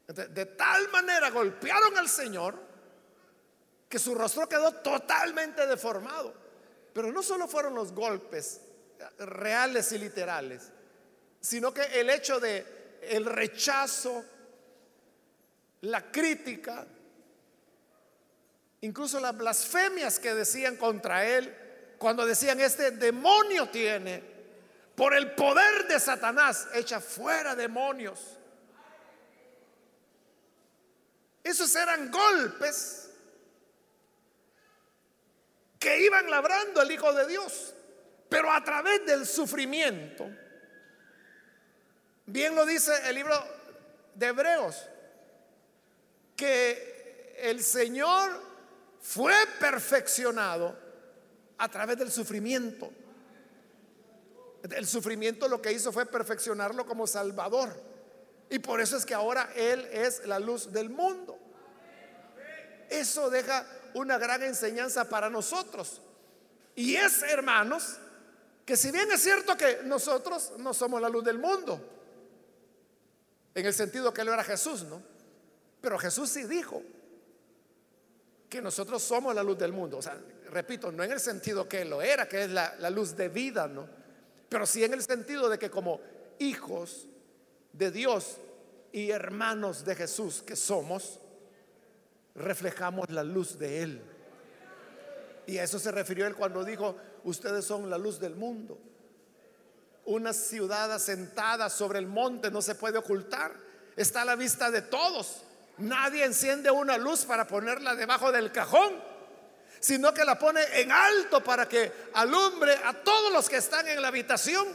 [0.08, 2.58] De tal manera golpearon al Señor
[3.88, 6.34] que su rostro quedó totalmente deformado.
[6.92, 8.60] Pero no solo fueron los golpes
[9.18, 10.70] reales y literales,
[11.40, 14.24] sino que el hecho de el rechazo,
[15.82, 16.86] la crítica,
[18.82, 21.56] incluso las blasfemias que decían contra él,
[21.98, 24.22] cuando decían este demonio tiene,
[24.94, 28.36] por el poder de Satanás, echa fuera demonios.
[31.42, 33.10] Esos eran golpes
[35.78, 37.74] que iban labrando el Hijo de Dios,
[38.30, 40.30] pero a través del sufrimiento.
[42.24, 43.34] Bien lo dice el libro
[44.14, 44.76] de Hebreos,
[46.36, 48.40] que el Señor
[49.00, 50.78] fue perfeccionado
[51.58, 52.92] a través del sufrimiento.
[54.70, 57.74] El sufrimiento lo que hizo fue perfeccionarlo como Salvador.
[58.48, 61.36] Y por eso es que ahora Él es la luz del mundo.
[62.88, 66.00] Eso deja una gran enseñanza para nosotros.
[66.76, 67.98] Y es, hermanos,
[68.70, 71.84] que si bien es cierto que nosotros no somos la luz del mundo,
[73.52, 75.02] en el sentido que Él era Jesús, ¿no?
[75.80, 76.80] Pero Jesús sí dijo
[78.48, 79.98] que nosotros somos la luz del mundo.
[79.98, 80.16] O sea,
[80.50, 83.66] repito, no en el sentido que lo era, que es la, la luz de vida,
[83.66, 83.88] ¿no?
[84.48, 86.00] Pero sí en el sentido de que como
[86.38, 87.08] hijos
[87.72, 88.36] de Dios
[88.92, 91.18] y hermanos de Jesús que somos,
[92.36, 94.02] reflejamos la luz de Él.
[95.50, 98.78] Y a eso se refirió Él cuando dijo, ustedes son la luz del mundo.
[100.04, 103.52] Una ciudad asentada sobre el monte no se puede ocultar,
[103.96, 105.42] está a la vista de todos.
[105.78, 108.92] Nadie enciende una luz para ponerla debajo del cajón,
[109.80, 114.00] sino que la pone en alto para que alumbre a todos los que están en
[114.00, 114.68] la habitación.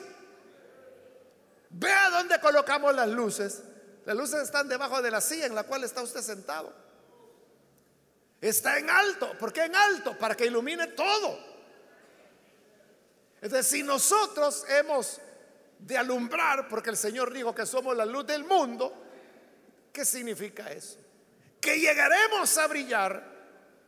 [1.69, 3.63] Vea dónde colocamos las luces.
[4.03, 6.85] Las luces están debajo de la silla en la cual está usted sentado.
[8.41, 9.38] Está en alto.
[9.38, 10.17] ¿Por qué en alto?
[10.17, 11.39] Para que ilumine todo.
[13.41, 15.19] Entonces, si nosotros hemos
[15.80, 18.93] de alumbrar, porque el Señor dijo que somos la luz del mundo,
[19.91, 20.98] ¿qué significa eso?
[21.62, 23.36] Que llegaremos a brillar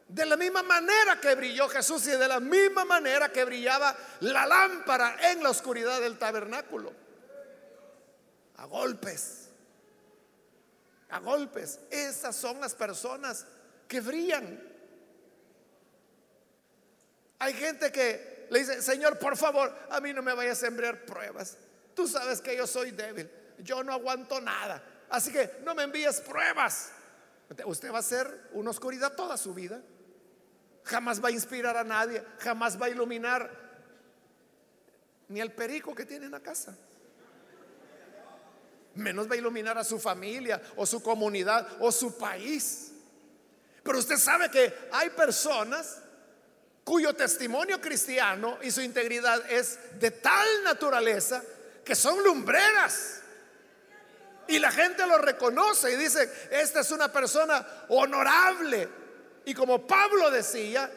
[0.07, 4.45] de la misma manera que brilló Jesús y de la misma manera que brillaba la
[4.45, 6.93] lámpara en la oscuridad del tabernáculo.
[8.57, 9.49] A golpes.
[11.09, 11.79] A golpes.
[11.89, 13.45] Esas son las personas
[13.87, 14.63] que brillan.
[17.39, 21.05] Hay gente que le dice, Señor, por favor, a mí no me vayas a sembrar
[21.05, 21.57] pruebas.
[21.93, 23.29] Tú sabes que yo soy débil.
[23.59, 24.83] Yo no aguanto nada.
[25.09, 26.91] Así que no me envíes pruebas.
[27.65, 29.81] Usted va a ser una oscuridad toda su vida
[30.87, 33.51] jamás va a inspirar a nadie, jamás va a iluminar
[35.27, 36.75] ni el perico que tiene en la casa.
[38.95, 42.93] Menos va a iluminar a su familia o su comunidad o su país.
[43.87, 45.99] Pero usted sabe que hay personas
[46.83, 51.41] cuyo testimonio cristiano y su integridad es de tal naturaleza
[51.85, 53.21] que son lumbreras.
[54.49, 58.89] Y la gente lo reconoce y dice, esta es una persona honorable,
[59.45, 60.91] y como Pablo decía,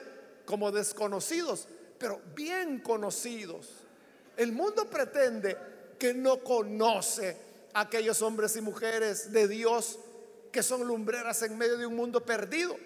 [0.45, 3.69] como desconocidos, pero bien conocidos.
[4.37, 5.57] El mundo pretende
[5.97, 7.37] que no conoce
[7.73, 10.01] a aquellos hombres y mujeres de Dios
[10.51, 12.77] que son lumbreras en medio de un mundo perdido,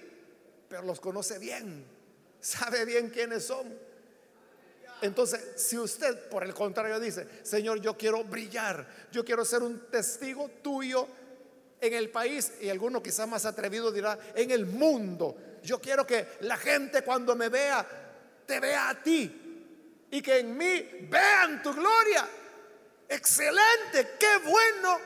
[0.68, 1.84] pero los conoce bien,
[2.40, 3.72] sabe bien quiénes son.
[5.00, 9.90] Entonces, si usted por el contrario dice, Señor, yo quiero brillar, yo quiero ser un
[9.90, 11.06] testigo tuyo
[11.80, 16.26] en el país, y alguno quizá más atrevido dirá, en el mundo, yo quiero que
[16.40, 17.86] la gente cuando me vea,
[18.46, 19.40] te vea a ti.
[20.10, 22.28] y que en mí vean tu gloria.
[23.08, 24.98] Excelente, qué bueno,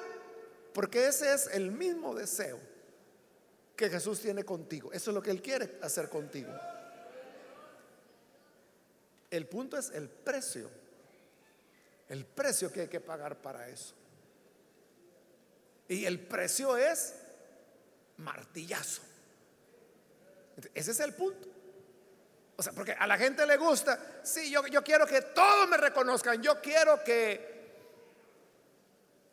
[0.73, 2.59] porque ese es el mismo deseo
[3.77, 4.93] que Jesús tiene contigo.
[4.93, 6.51] Eso es lo que Él quiere hacer contigo.
[9.31, 10.71] El punto es el precio,
[12.09, 13.95] el precio que hay que pagar para eso.
[15.87, 17.14] Y el precio es
[18.19, 19.03] martillazo.
[20.75, 21.49] Ese es el punto.
[22.57, 25.77] O sea, porque a la gente le gusta, sí, yo, yo quiero que todos me
[25.77, 27.58] reconozcan, yo quiero que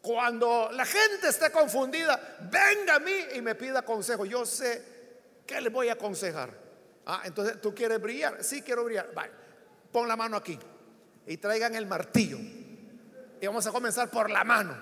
[0.05, 4.23] cuando la gente esté confundida, venga a mí y me pida consejo.
[4.23, 4.83] Yo sé
[5.47, 6.51] qué le voy a aconsejar.
[7.07, 8.43] Ah, entonces tú quieres brillar.
[8.43, 9.11] Sí, quiero brillar.
[9.15, 9.31] Vale,
[9.91, 10.59] pon la mano aquí
[11.25, 12.37] y traigan el martillo.
[12.37, 14.77] Y vamos a comenzar por la mano.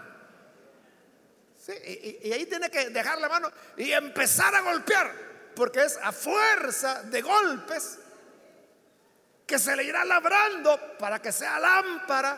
[1.58, 5.10] Sí, y, y ahí tiene que dejar la mano y empezar a golpear,
[5.56, 7.98] porque es a fuerza de golpes
[9.48, 12.38] que se le irá labrando para que sea lámpara,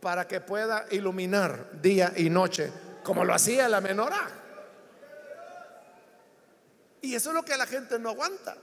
[0.00, 2.72] para que pueda iluminar día y noche,
[3.02, 4.28] como lo hacía la menorá.
[7.02, 8.56] Y eso es lo que la gente no aguanta.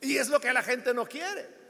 [0.00, 1.60] Y es lo que la gente no quiere.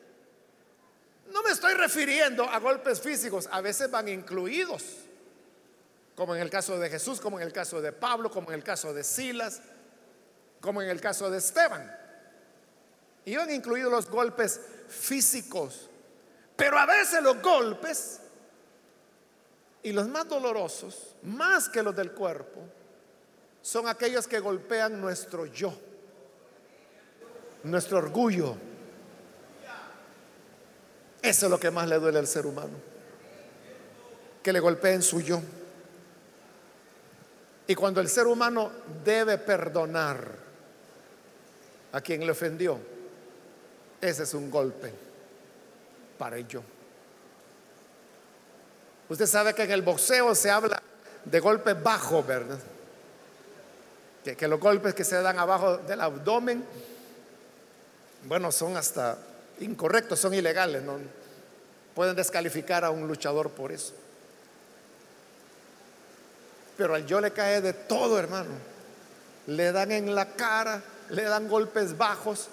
[1.33, 4.85] No me estoy refiriendo a golpes físicos, a veces van incluidos,
[6.17, 8.65] como en el caso de Jesús, como en el caso de Pablo, como en el
[8.65, 9.61] caso de Silas,
[10.61, 11.97] como en el caso de Esteban.
[13.27, 15.89] Iban incluidos los golpes físicos,
[16.57, 18.20] pero a veces los golpes
[19.83, 22.61] y los más dolorosos, más que los del cuerpo,
[23.63, 25.73] son aquellos que golpean nuestro yo,
[27.65, 28.57] nuestro orgullo.
[31.23, 32.79] Eso es lo que más le duele al ser humano,
[34.43, 35.41] que le golpeen su yo.
[37.67, 38.71] Y cuando el ser humano
[39.05, 40.29] debe perdonar
[41.93, 42.79] a quien le ofendió,
[44.01, 44.93] ese es un golpe
[46.19, 46.63] para el yo.
[49.11, 50.81] Usted sabe que en el boxeo se habla
[51.25, 52.59] de golpes bajos, ¿verdad?
[54.23, 56.65] Que, los golpes que se dan abajo del abdomen,
[58.27, 59.19] bueno, son hasta
[59.59, 60.99] incorrectos, son ilegales, no
[61.93, 63.95] pueden descalificar a un luchador por eso.
[66.77, 68.51] Pero al yo le cae de todo, hermano.
[69.49, 72.49] Le dan en la cara, le dan golpes bajos,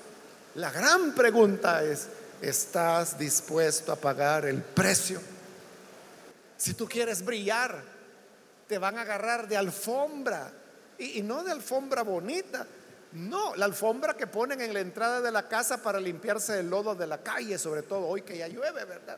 [0.56, 2.08] la gran pregunta es,
[2.42, 5.22] ¿estás dispuesto a pagar el precio?
[6.58, 7.84] Si tú quieres brillar,
[8.68, 10.52] te van a agarrar de alfombra.
[10.98, 12.66] Y, no de alfombra bonita.
[13.14, 16.96] No, la alfombra que ponen en la entrada de la casa para limpiarse el lodo
[16.96, 19.18] de la calle, sobre todo hoy que ya llueve, ¿verdad?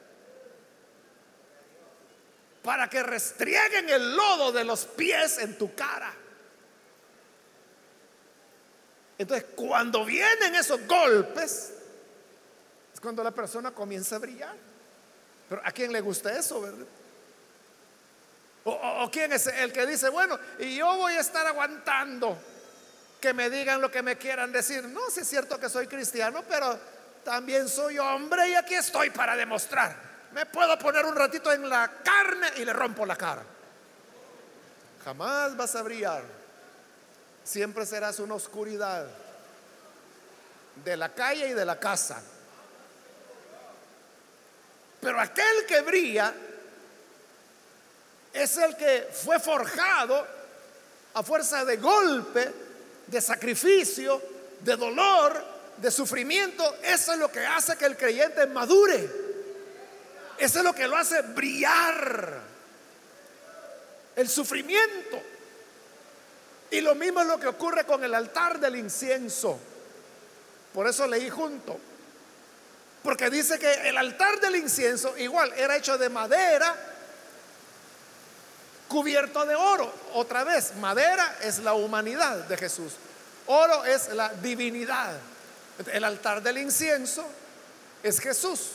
[2.61, 6.13] Para que restrieguen el lodo de los pies en tu cara.
[9.17, 11.73] Entonces, cuando vienen esos golpes,
[12.93, 14.55] es cuando la persona comienza a brillar.
[15.49, 16.85] Pero ¿a quién le gusta eso, verdad?
[18.65, 22.37] O, quién es el que dice, bueno, y yo voy a estar aguantando
[23.19, 24.83] que me digan lo que me quieran decir.
[24.83, 26.77] No, si es cierto que soy cristiano, pero
[27.23, 29.95] también soy hombre y aquí estoy para demostrar.
[30.33, 33.43] Me puedo poner un ratito en la carne y le rompo la cara.
[35.03, 36.39] Jamás vas a brillar
[37.49, 39.07] siempre serás una oscuridad
[40.83, 42.21] de la calle y de la casa.
[45.01, 46.31] Pero aquel que brilla
[48.33, 50.25] es el que fue forjado
[51.13, 52.51] a fuerza de golpe,
[53.07, 54.21] de sacrificio,
[54.61, 55.43] de dolor,
[55.77, 56.77] de sufrimiento.
[56.83, 59.09] Eso es lo que hace que el creyente madure.
[60.37, 62.39] Eso es lo que lo hace brillar.
[64.15, 65.21] El sufrimiento.
[66.71, 69.59] Y lo mismo es lo que ocurre con el altar del incienso.
[70.73, 71.79] Por eso leí junto.
[73.03, 76.88] Porque dice que el altar del incienso igual era hecho de madera
[78.89, 79.89] cubierto de oro.
[80.13, 82.93] Otra vez, madera es la humanidad de Jesús.
[83.45, 85.13] Oro es la divinidad.
[85.93, 87.25] El altar del incienso
[88.03, 88.71] es Jesús.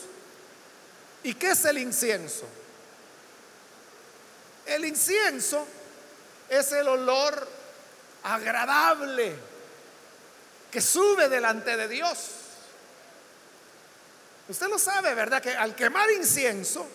[1.21, 2.45] ¿Y qué es el incienso?
[4.65, 5.67] El incienso
[6.49, 7.47] es el olor
[8.23, 9.35] agradable
[10.71, 12.17] que sube delante de Dios.
[14.47, 15.41] Usted lo sabe, ¿verdad?
[15.41, 16.87] Que al quemar incienso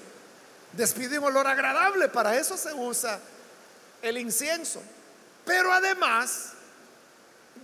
[0.73, 2.09] despide un olor agradable.
[2.09, 3.19] Para eso se usa
[4.03, 4.83] el incienso.
[5.45, 6.53] Pero además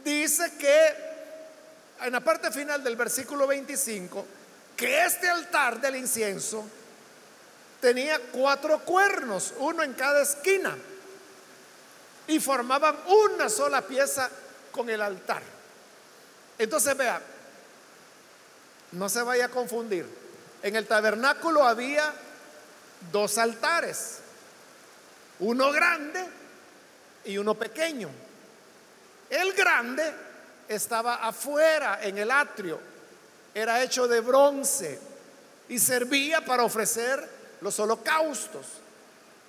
[0.04, 1.06] dice que
[2.06, 4.26] en la parte final del versículo 25,
[4.76, 6.64] que este altar del incienso
[7.80, 10.76] tenía cuatro cuernos, uno en cada esquina
[12.28, 14.28] y formaban una sola pieza
[14.72, 15.42] con el altar.
[16.58, 17.20] Entonces vea,
[18.92, 20.06] no se vaya a confundir.
[20.62, 22.12] En el tabernáculo había
[23.12, 24.18] dos altares,
[25.40, 26.24] uno grande
[27.24, 28.08] y uno pequeño.
[29.28, 30.12] El grande
[30.68, 32.78] estaba afuera en el atrio,
[33.54, 34.98] era hecho de bronce
[35.68, 37.28] y servía para ofrecer
[37.60, 38.66] los holocaustos.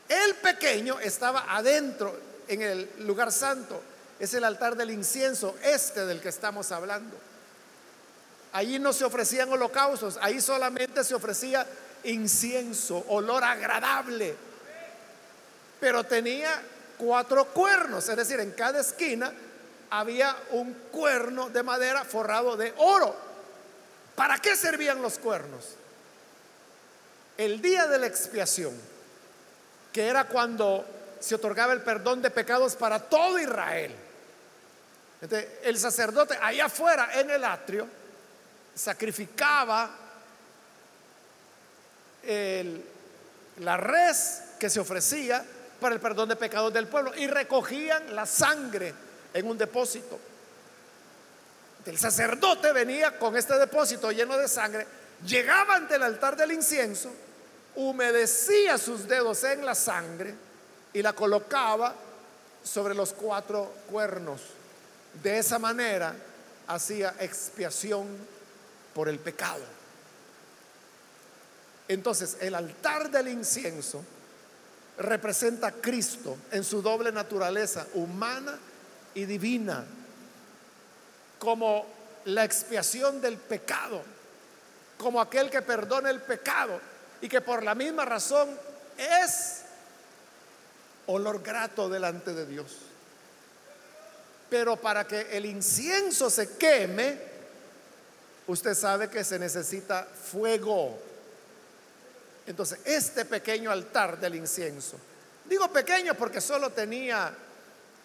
[0.10, 2.18] El pequeño estaba adentro
[2.48, 3.82] en el lugar santo,
[4.20, 7.18] es el altar del incienso, este del que estamos hablando.
[8.54, 11.68] Allí no se ofrecían holocaustos, ahí solamente se ofrecía
[12.08, 14.36] incienso, olor agradable.
[15.80, 16.62] Pero tenía
[16.98, 19.32] cuatro cuernos, es decir, en cada esquina
[19.90, 23.16] había un cuerno de madera forrado de oro.
[24.16, 25.76] ¿Para qué servían los cuernos?
[27.38, 28.74] El día de la expiación,
[29.94, 30.86] que era cuando
[31.20, 33.92] se otorgaba el perdón de pecados para todo Israel.
[35.64, 37.88] el sacerdote allá afuera en el atrio
[38.76, 40.07] sacrificaba
[43.60, 45.44] la res que se ofrecía
[45.80, 48.94] para el perdón de pecados del pueblo y recogían la sangre
[49.34, 50.20] en un depósito.
[51.86, 54.86] El sacerdote venía con este depósito lleno de sangre,
[55.26, 57.12] llegaba ante el altar del incienso,
[57.76, 60.34] humedecía sus dedos en la sangre
[60.92, 61.96] y la colocaba
[62.64, 64.42] sobre los cuatro cuernos.
[65.24, 66.14] De esa manera
[66.68, 68.08] hacía expiación
[68.94, 69.77] por el pecado.
[71.88, 74.04] Entonces, el altar del incienso
[74.98, 78.58] representa a Cristo en su doble naturaleza, humana
[79.14, 79.86] y divina,
[81.40, 81.86] como
[82.26, 84.02] la expiación del pecado,
[84.98, 86.80] como aquel que perdona el pecado
[87.22, 88.50] y que por la misma razón
[88.98, 89.62] es
[91.06, 92.78] olor grato delante de Dios.
[94.50, 97.18] Pero para que el incienso se queme,
[98.48, 101.07] usted sabe que se necesita fuego.
[102.48, 104.98] Entonces, este pequeño altar del incienso,
[105.46, 107.34] digo pequeño porque solo tenía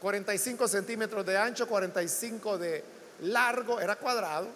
[0.00, 2.84] 45 centímetros de ancho, 45 de
[3.20, 4.48] largo, era cuadrado,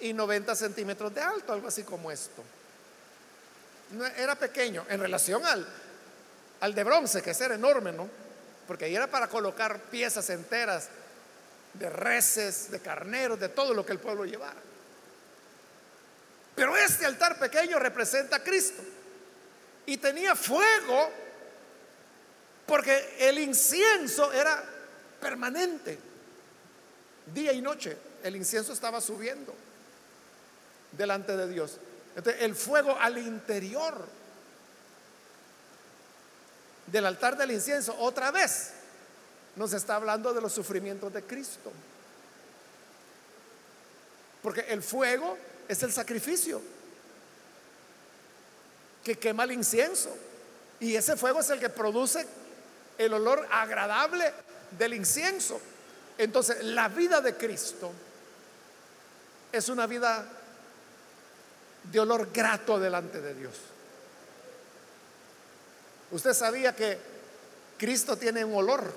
[0.00, 2.44] y 90 centímetros de alto, algo así como esto.
[4.16, 5.66] era pequeño en relación al,
[6.60, 8.08] al de bronce, que era enorme, ¿no?
[8.68, 10.88] Porque ahí era para colocar piezas enteras
[11.74, 14.67] de reses, de carneros, de todo lo que el pueblo llevara.
[16.58, 18.82] Pero este altar pequeño representa a Cristo.
[19.86, 21.08] Y tenía fuego
[22.66, 24.64] porque el incienso era
[25.20, 25.96] permanente.
[27.32, 29.54] Día y noche el incienso estaba subiendo
[30.90, 31.78] delante de Dios.
[32.16, 34.04] Entonces, el fuego al interior
[36.88, 38.72] del altar del incienso, otra vez,
[39.54, 41.70] nos está hablando de los sufrimientos de Cristo.
[44.42, 45.38] Porque el fuego
[45.68, 46.60] es el sacrificio
[49.04, 50.14] que quema el incienso.
[50.80, 52.26] Y ese fuego es el que produce
[52.96, 54.32] el olor agradable
[54.78, 55.60] del incienso.
[56.16, 57.92] Entonces, la vida de Cristo
[59.52, 60.26] es una vida
[61.84, 63.54] de olor grato delante de Dios.
[66.10, 66.98] Usted sabía que
[67.76, 68.92] Cristo tiene un olor.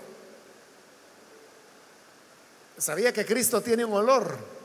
[2.78, 4.61] Sabía que Cristo tiene un olor.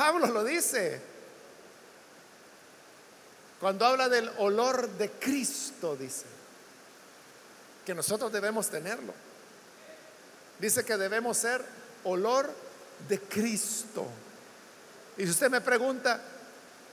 [0.00, 0.98] Pablo lo dice.
[3.60, 6.24] Cuando habla del olor de Cristo, dice,
[7.84, 9.12] que nosotros debemos tenerlo.
[10.58, 11.62] Dice que debemos ser
[12.04, 12.50] olor
[13.06, 14.06] de Cristo.
[15.18, 16.18] Y si usted me pregunta,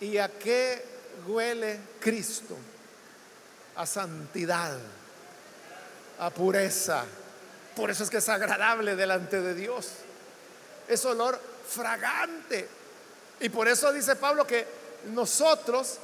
[0.02, 0.84] ¿y a qué
[1.26, 2.58] huele Cristo?
[3.78, 4.78] A santidad,
[6.20, 7.06] a pureza.
[7.74, 9.92] Por eso es que es agradable delante de Dios.
[10.90, 11.40] Es olor
[11.70, 12.77] fragante.
[13.40, 14.66] Y por eso dice Pablo que
[15.12, 15.98] nosotros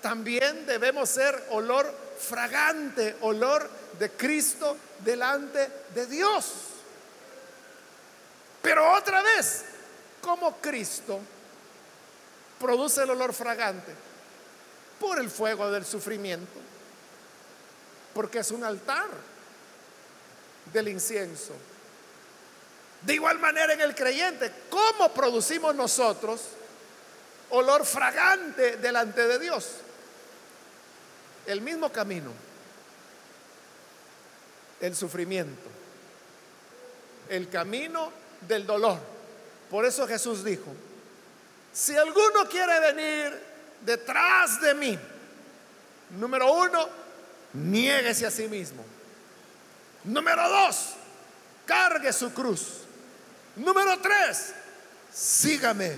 [0.00, 3.68] también debemos ser olor fragante, olor
[3.98, 6.52] de Cristo delante de Dios.
[8.62, 9.64] Pero otra vez,
[10.20, 11.20] como Cristo
[12.58, 13.92] produce el olor fragante?
[15.00, 16.58] Por el fuego del sufrimiento,
[18.14, 19.06] porque es un altar
[20.72, 21.52] del incienso.
[23.02, 26.40] De igual manera en el creyente, ¿cómo producimos nosotros
[27.50, 29.68] olor fragante delante de Dios.
[31.46, 32.32] El mismo camino,
[34.80, 35.68] el sufrimiento,
[37.28, 38.12] el camino
[38.46, 38.98] del dolor.
[39.70, 40.74] Por eso Jesús dijo,
[41.72, 43.42] si alguno quiere venir
[43.84, 44.98] detrás de mí,
[46.10, 46.88] número uno,
[47.52, 48.84] niéguese a sí mismo.
[50.04, 50.94] Número dos,
[51.66, 52.82] cargue su cruz.
[53.56, 54.52] Número tres,
[55.12, 55.96] sígame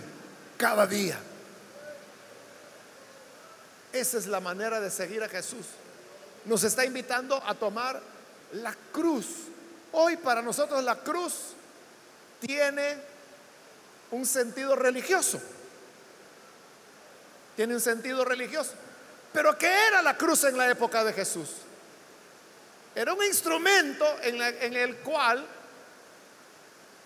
[0.56, 1.18] cada día.
[3.92, 5.66] Esa es la manera de seguir a Jesús.
[6.44, 8.00] Nos está invitando a tomar
[8.52, 9.26] la cruz.
[9.92, 11.54] Hoy para nosotros la cruz
[12.40, 12.96] tiene
[14.10, 15.40] un sentido religioso.
[17.56, 18.72] Tiene un sentido religioso.
[19.32, 21.50] Pero ¿qué era la cruz en la época de Jesús?
[22.94, 25.46] Era un instrumento en, el cual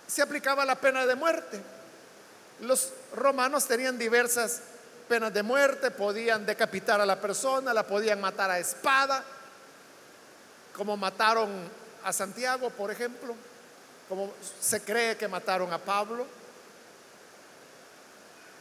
[0.07, 1.61] se aplicaba la pena de muerte.
[2.61, 4.61] Los romanos tenían diversas
[5.09, 9.23] penas de muerte, podían decapitar a la persona, la podían matar a espada,
[10.77, 11.51] como mataron
[12.05, 13.35] a Santiago, por ejemplo,
[14.09, 16.27] como se cree que mataron a Pablo.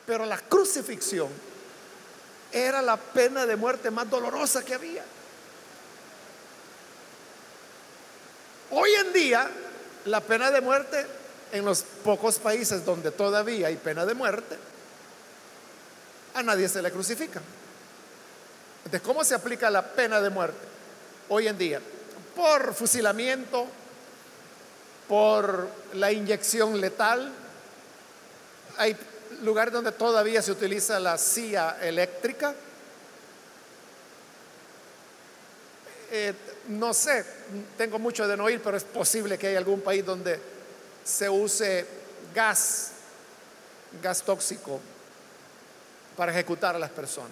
[0.06, 1.30] Pero la crucifixión
[2.52, 5.04] era la pena de muerte más dolorosa que había.
[8.72, 9.50] Hoy en día,
[10.06, 11.06] la pena de muerte
[11.52, 14.58] en los pocos países donde todavía hay pena de muerte,
[16.34, 17.42] a nadie se le crucifica.
[18.86, 20.60] Entonces, ¿cómo se aplica la pena de muerte
[21.30, 21.80] hoy en día?
[22.36, 23.68] Por fusilamiento,
[25.08, 27.32] por la inyección letal.
[28.78, 28.98] Hay
[29.42, 32.54] lugares donde todavía se utiliza la silla eléctrica.
[36.12, 36.34] Eh,
[36.70, 37.26] no sé,
[37.78, 40.40] tengo mucho de no ir, pero es posible que haya algún país donde
[41.04, 41.86] se use
[42.34, 42.92] gas,
[44.02, 44.80] gas tóxico,
[46.16, 47.32] para ejecutar a las personas.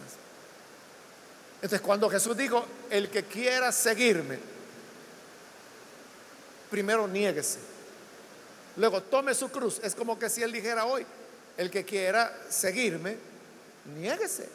[1.55, 4.39] Entonces, cuando Jesús dijo, el que quiera seguirme,
[6.69, 7.59] primero niéguese.
[8.77, 9.79] Luego tome su cruz.
[9.83, 11.05] Es como que si él dijera hoy,
[11.57, 13.17] el que quiera seguirme,
[13.95, 14.49] niéguese.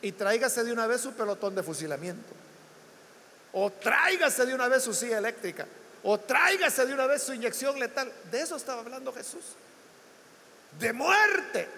[0.00, 2.32] Y tráigase de una vez su pelotón de fusilamiento.
[3.52, 5.66] O tráigase de una vez su silla eléctrica
[6.08, 8.12] o tráigase de una vez su inyección letal.
[8.30, 9.42] De eso estaba hablando Jesús.
[10.78, 11.68] De muerte.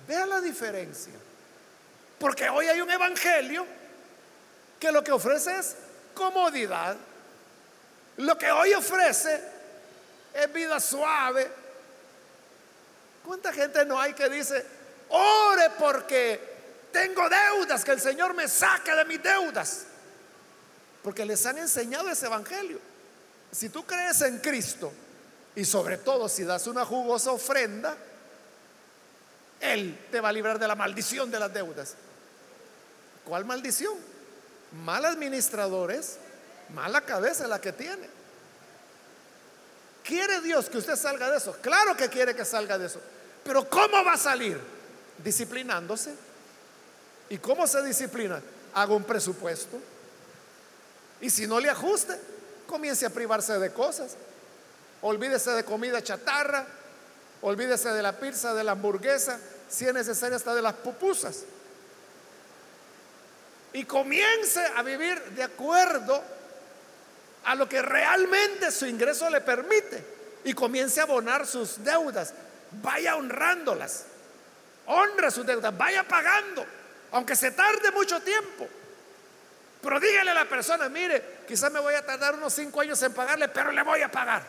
[0.00, 1.12] Vea la diferencia.
[2.18, 3.66] Porque hoy hay un evangelio
[4.80, 5.76] que lo que ofrece es
[6.14, 6.96] comodidad.
[8.18, 9.40] Lo que hoy ofrece
[10.32, 11.50] es vida suave.
[13.24, 14.64] ¿Cuánta gente no hay que dice,
[15.08, 16.54] ore porque
[16.92, 19.84] tengo deudas, que el Señor me saque de mis deudas?
[21.02, 22.78] Porque les han enseñado ese evangelio.
[23.50, 24.92] Si tú crees en Cristo
[25.54, 27.96] y sobre todo si das una jugosa ofrenda,
[29.72, 31.94] Él te va a librar de la maldición de las deudas.
[33.24, 33.94] ¿Cuál maldición?
[34.84, 36.18] Mal administradores,
[36.74, 38.08] mala cabeza la que tiene.
[40.02, 41.56] ¿Quiere Dios que usted salga de eso?
[41.62, 43.00] Claro que quiere que salga de eso.
[43.42, 44.60] Pero ¿cómo va a salir?
[45.22, 46.14] Disciplinándose.
[47.30, 48.42] ¿Y cómo se disciplina?
[48.74, 49.80] Hago un presupuesto
[51.24, 52.20] y si no le ajuste,
[52.66, 54.14] comience a privarse de cosas.
[55.00, 56.66] Olvídese de comida chatarra,
[57.40, 59.38] olvídese de la pizza, de la hamburguesa,
[59.68, 61.44] si es necesario hasta de las pupusas.
[63.72, 66.22] Y comience a vivir de acuerdo
[67.44, 70.14] a lo que realmente su ingreso le permite.
[70.44, 72.34] Y comience a abonar sus deudas.
[72.82, 74.04] Vaya honrándolas.
[74.86, 75.76] Honra sus deudas.
[75.76, 76.64] Vaya pagando.
[77.12, 78.68] Aunque se tarde mucho tiempo.
[79.82, 83.12] Pero dígale a la persona, mire, quizás me voy a tardar unos cinco años en
[83.12, 84.42] pagarle, pero le voy a pagar.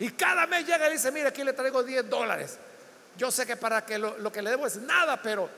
[0.00, 2.58] Y cada mes llega y dice, mire, aquí le traigo 10 dólares.
[3.16, 5.48] Yo sé que para que lo, lo que le debo es nada, pero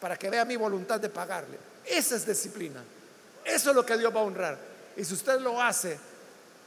[0.00, 1.58] para que vea mi voluntad de pagarle.
[1.84, 2.82] Esa es disciplina.
[3.44, 4.58] Eso es lo que Dios va a honrar.
[4.96, 5.98] Y si usted lo hace,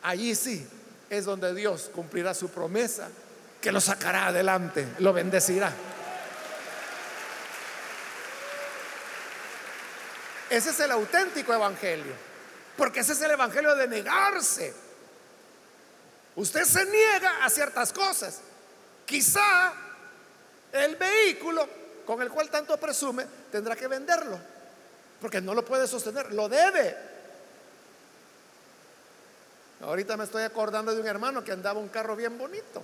[0.01, 0.67] allí sí
[1.09, 3.09] es donde Dios cumplirá su promesa,
[3.61, 5.71] que lo sacará adelante, lo bendecirá.
[10.49, 12.13] Ese es el auténtico evangelio.
[12.77, 14.73] Porque ese es el evangelio de negarse.
[16.35, 18.39] Usted se niega a ciertas cosas.
[19.05, 19.73] Quizá
[20.73, 21.67] el vehículo
[22.05, 24.37] con el cual tanto presume tendrá que venderlo.
[25.21, 26.97] Porque no lo puede sostener, lo debe.
[29.81, 32.81] Ahorita me estoy acordando de un hermano que andaba un carro bien bonito.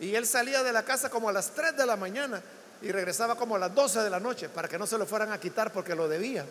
[0.00, 2.40] Y él salía de la casa como a las 3 de la mañana
[2.80, 5.32] y regresaba como a las 12 de la noche para que no se lo fueran
[5.32, 6.44] a quitar porque lo debía.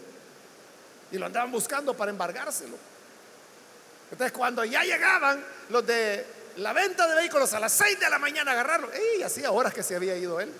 [1.11, 2.75] Y lo andaban buscando para embargárselo.
[4.11, 6.25] Entonces cuando ya llegaban los de
[6.57, 9.83] la venta de vehículos a las 6 de la mañana agarrarlo, y hacía horas que
[9.83, 10.51] se había ido él.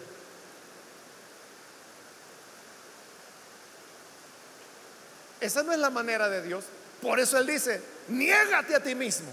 [5.39, 6.65] Esa no es la manera de Dios.
[7.01, 9.27] Por eso Él dice, niégate a ti mismo.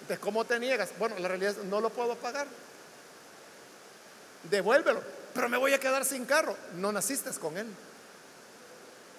[0.00, 0.90] Entonces, ¿cómo te niegas?
[0.98, 2.48] Bueno, la realidad es, no lo puedo pagar.
[4.50, 6.56] Devuélvelo pero me voy a quedar sin carro.
[6.76, 7.66] No naciste con él.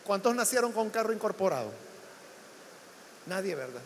[0.03, 1.71] ¿Cuántos nacieron con carro incorporado?
[3.27, 3.81] Nadie, ¿verdad?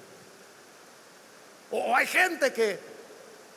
[1.71, 2.79] O hay gente que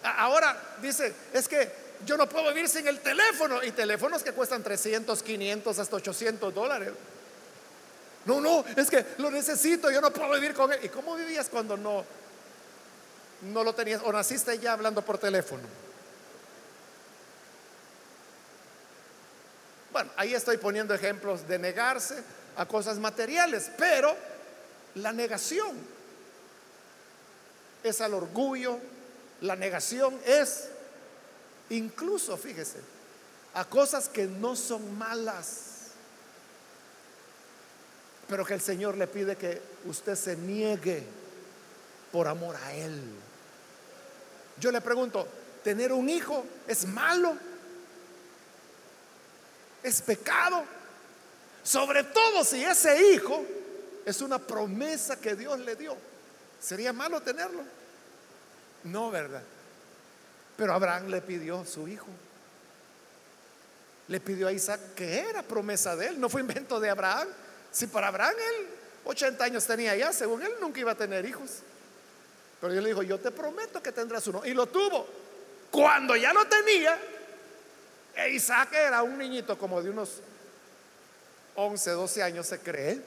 [0.04, 3.62] ahora dice, es que yo no puedo vivir sin el teléfono.
[3.62, 6.90] Y teléfonos que cuestan 300, 500, hasta 800 dólares.
[8.26, 10.78] No, no, es que lo necesito, yo no puedo vivir con él.
[10.82, 12.04] ¿Y cómo vivías cuando no,
[13.42, 14.00] no lo tenías?
[14.04, 15.62] ¿O naciste ya hablando por teléfono?
[19.92, 22.22] Bueno, ahí estoy poniendo ejemplos de negarse
[22.56, 24.16] a cosas materiales, pero
[24.96, 25.76] la negación
[27.82, 28.78] es al orgullo,
[29.44, 30.68] la negación es
[31.68, 32.78] incluso, fíjese,
[33.52, 35.90] a cosas que no son malas,
[38.26, 41.04] pero que el Señor le pide que usted se niegue
[42.10, 42.98] por amor a Él.
[44.58, 45.28] Yo le pregunto,
[45.62, 47.36] ¿tener un hijo es malo?
[49.82, 50.64] ¿Es pecado?
[51.62, 53.44] Sobre todo si ese hijo
[54.06, 55.94] es una promesa que Dios le dio.
[56.60, 57.83] ¿Sería malo tenerlo?
[58.84, 59.42] No, ¿verdad?
[60.56, 62.06] Pero Abraham le pidió su hijo.
[64.08, 67.28] Le pidió a Isaac que era promesa de él, no fue invento de Abraham.
[67.72, 68.66] Si para Abraham él
[69.04, 71.60] 80 años tenía ya, según él nunca iba a tener hijos.
[72.60, 74.44] Pero Dios le dijo, yo te prometo que tendrás uno.
[74.44, 75.06] Y lo tuvo.
[75.70, 76.98] Cuando ya lo tenía,
[78.14, 80.20] e Isaac era un niñito como de unos
[81.56, 83.00] 11, 12 años, se cree.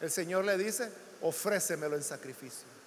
[0.00, 0.90] El Señor le dice,
[1.22, 2.77] ofrécemelo en sacrificio.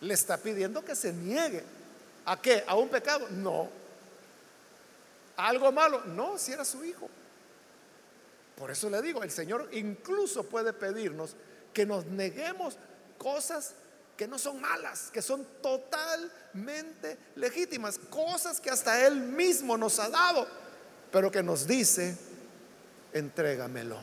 [0.00, 1.64] Le está pidiendo que se niegue.
[2.24, 2.64] ¿A qué?
[2.66, 3.26] ¿A un pecado?
[3.30, 3.68] No.
[5.36, 6.02] ¿A algo malo?
[6.04, 7.08] No, si era su hijo.
[8.56, 11.34] Por eso le digo, el Señor incluso puede pedirnos
[11.72, 12.76] que nos neguemos
[13.16, 13.74] cosas
[14.16, 20.08] que no son malas, que son totalmente legítimas, cosas que hasta Él mismo nos ha
[20.08, 20.48] dado,
[21.12, 22.18] pero que nos dice,
[23.12, 23.96] entrégamelo.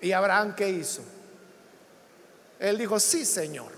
[0.00, 1.02] ¿Y Abraham qué hizo?
[2.60, 3.72] Él dijo, sí, Señor.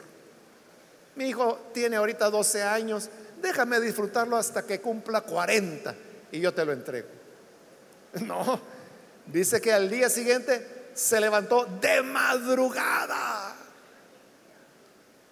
[1.15, 3.09] Mi hijo tiene ahorita 12 años,
[3.41, 5.95] déjame disfrutarlo hasta que cumpla 40
[6.33, 7.09] y yo te lo entrego.
[8.27, 8.61] No,
[9.25, 13.57] dice que al día siguiente se levantó de madrugada.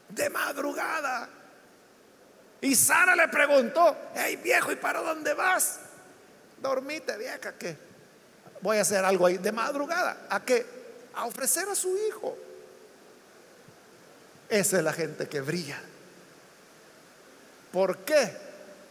[0.09, 1.29] De madrugada.
[2.63, 5.81] Y Sara le preguntó, hey viejo, ¿y para dónde vas?
[6.59, 7.77] Dormite, vieja, que
[8.63, 10.27] voy a hacer algo ahí de madrugada.
[10.31, 10.65] ¿A qué?
[11.15, 12.37] A ofrecer a su hijo.
[14.51, 15.81] Esa es la gente que brilla.
[17.73, 18.37] ¿Por qué?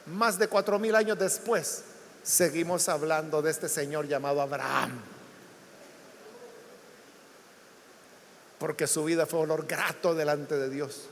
[0.06, 1.84] Más de cuatro mil años después,
[2.24, 5.02] seguimos hablando de este señor llamado Abraham.
[8.58, 11.04] Porque su vida fue olor grato delante de Dios.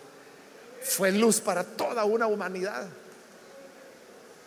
[0.82, 2.88] Fue luz para toda una humanidad.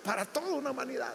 [0.02, 1.14] Para toda una humanidad.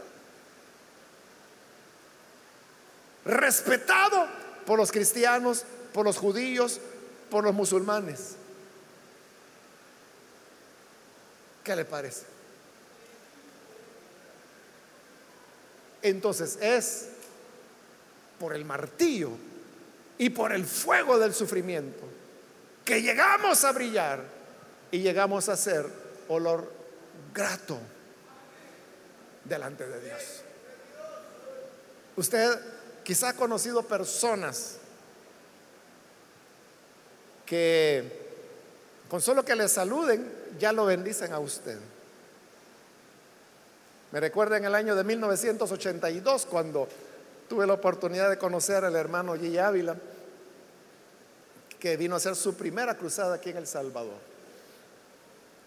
[3.26, 4.28] Respetado
[4.68, 6.80] por los cristianos, por los judíos,
[7.32, 8.36] por los musulmanes.
[11.66, 12.26] ¿Qué le parece?
[16.04, 17.08] Entonces es
[18.40, 19.32] por el martillo
[20.20, 22.04] y por el fuego del sufrimiento
[22.86, 24.24] que llegamos a brillar
[24.92, 25.88] y llegamos a ser
[26.28, 26.72] olor
[27.34, 27.80] grato
[29.44, 30.22] delante de Dios.
[32.16, 32.60] Usted
[33.04, 34.78] quizá ha conocido personas
[37.48, 38.24] que
[39.10, 41.78] con solo que le saluden ya lo bendicen a usted.
[44.12, 46.88] Me recuerda en el año de 1982 cuando
[47.50, 49.58] tuve la oportunidad de conocer al hermano G.
[49.60, 49.96] Ávila,
[51.80, 54.18] que vino a hacer su primera cruzada aquí en El Salvador.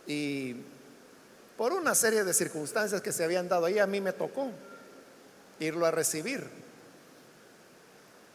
[0.06, 0.56] Y
[1.56, 4.50] por una serie de circunstancias que se habían dado ahí, a mí me tocó
[5.60, 6.48] irlo a recibir.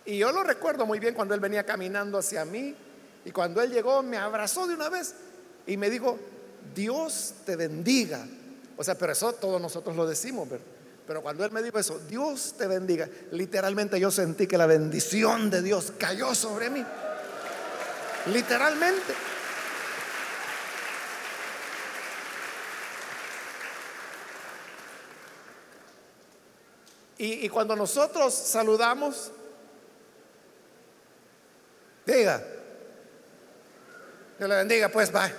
[0.05, 2.75] Y yo lo recuerdo muy bien cuando él venía caminando hacia mí
[3.25, 5.15] y cuando él llegó me abrazó de una vez
[5.65, 6.19] y me dijo,
[6.75, 8.25] Dios te bendiga.
[8.77, 10.47] O sea, pero eso todos nosotros lo decimos,
[11.05, 15.49] Pero cuando él me dijo eso, Dios te bendiga, literalmente yo sentí que la bendición
[15.49, 16.83] de Dios cayó sobre mí.
[18.27, 19.13] Literalmente.
[27.25, 29.31] Y, cuando nosotros saludamos,
[32.05, 32.43] diga,
[34.37, 35.31] Dios le bendiga, pues va.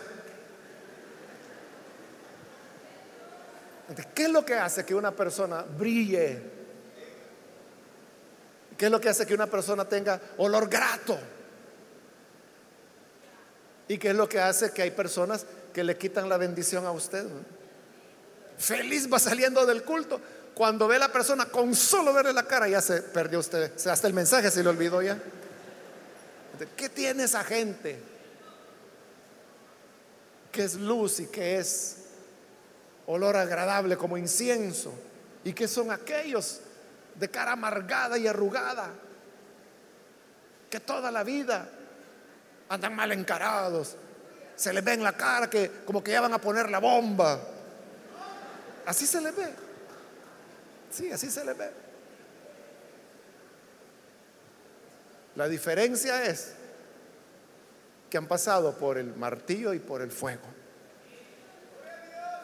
[4.15, 6.43] ¿Qué es lo que hace que una persona brille?
[8.77, 11.19] ¿Qué es lo que hace que una persona tenga olor grato?
[13.87, 16.93] ¿Y qué es lo que hace que hay personas que le quitan la bendición a
[16.93, 17.27] usted?
[18.59, 20.21] Feliz va saliendo del culto.
[20.55, 23.73] Cuando ve a la persona con solo verle la cara ya se perdió usted.
[23.87, 25.19] Hasta el mensaje se le olvidó ya.
[26.77, 28.15] ¿Qué tiene esa gente?
[30.55, 31.97] que es luz y que es
[33.07, 34.93] olor agradable como incienso,
[35.45, 36.61] y que son aquellos
[37.15, 38.91] de cara amargada y arrugada,
[40.71, 41.69] que toda la vida
[42.69, 43.97] andan mal encarados,
[44.57, 47.41] se les ve en la cara que como que ya van a poner la bomba.
[48.87, 49.49] Así se les ve.
[50.91, 51.71] Sí, así se les ve.
[55.35, 56.55] La diferencia es
[58.09, 60.54] que han pasado por el martillo y por el fuego.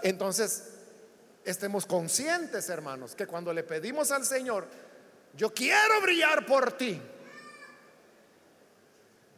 [0.03, 0.71] Entonces,
[1.45, 4.67] estemos conscientes, hermanos, que cuando le pedimos al Señor,
[5.35, 7.01] yo quiero brillar por ti,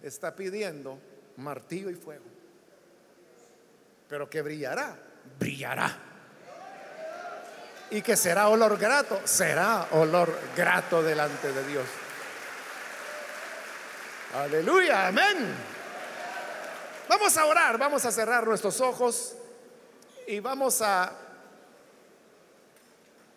[0.02, 0.98] está pidiendo
[1.36, 2.24] martillo y fuego.
[4.08, 4.96] Pero que brillará,
[5.38, 5.98] brillará.
[7.90, 11.86] Y que será olor grato, será olor grato delante de Dios.
[14.34, 15.54] Aleluya, amén.
[17.08, 19.36] Vamos a orar, vamos a cerrar nuestros ojos
[20.32, 21.12] y vamos a,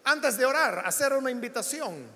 [0.05, 2.07] antes de orar, hacer una invitación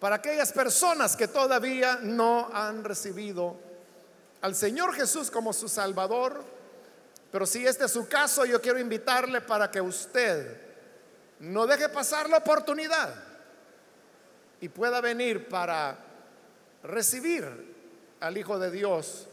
[0.00, 3.58] para aquellas personas que todavía no han recibido
[4.40, 6.42] al Señor Jesús como su Salvador.
[7.30, 10.58] Pero si este es su caso, yo quiero invitarle para que usted
[11.40, 13.14] no deje pasar la oportunidad
[14.62, 15.98] y pueda venir para
[16.84, 17.76] recibir
[18.18, 19.28] al Hijo de Dios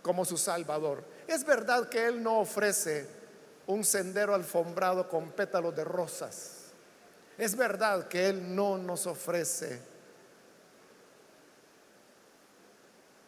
[0.00, 1.02] como su Salvador.
[1.26, 3.18] Es verdad que Él no ofrece
[3.70, 6.56] un sendero alfombrado con pétalos de rosas.
[7.38, 9.80] Es verdad que Él no nos ofrece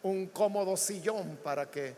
[0.03, 1.95] un cómodo sillón para que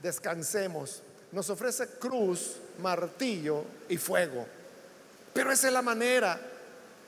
[0.00, 1.02] descansemos.
[1.32, 4.46] Nos ofrece cruz, martillo y fuego.
[5.34, 6.38] Pero esa es la manera,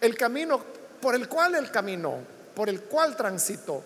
[0.01, 0.61] el camino
[1.01, 2.19] por el cual Él caminó,
[2.55, 3.83] por el cual transitó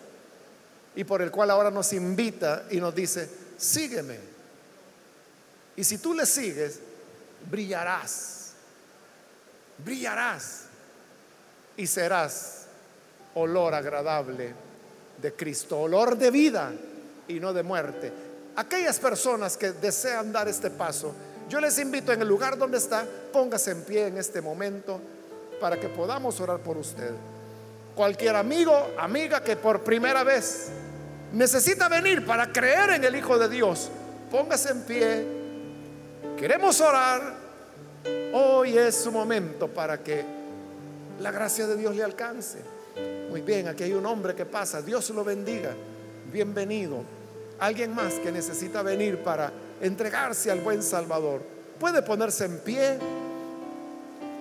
[0.97, 3.29] y por el cual ahora nos invita y nos dice,
[3.59, 4.38] sígueme.
[5.79, 6.81] Y si tú le sigues,
[7.49, 8.51] brillarás,
[9.85, 10.65] brillarás
[11.77, 12.67] y serás
[13.35, 14.55] olor agradable
[15.23, 16.73] de Cristo, olor de vida
[17.29, 18.13] y no de muerte.
[18.57, 21.15] Aquellas personas que desean dar este paso,
[21.49, 25.01] yo les invito en el lugar donde está, póngase en pie en este momento
[25.61, 27.13] para que podamos orar por usted.
[27.95, 30.71] Cualquier amigo, amiga que por primera vez
[31.33, 33.91] necesita venir para creer en el Hijo de Dios,
[34.29, 35.38] póngase en pie.
[36.39, 37.35] Queremos orar.
[38.33, 40.25] Hoy es su momento para que
[41.19, 42.61] la gracia de Dios le alcance.
[43.29, 44.81] Muy bien, aquí hay un hombre que pasa.
[44.81, 45.75] Dios lo bendiga.
[46.33, 47.03] Bienvenido.
[47.59, 51.43] Alguien más que necesita venir para entregarse al buen Salvador.
[51.81, 52.99] Puede ponerse en pie.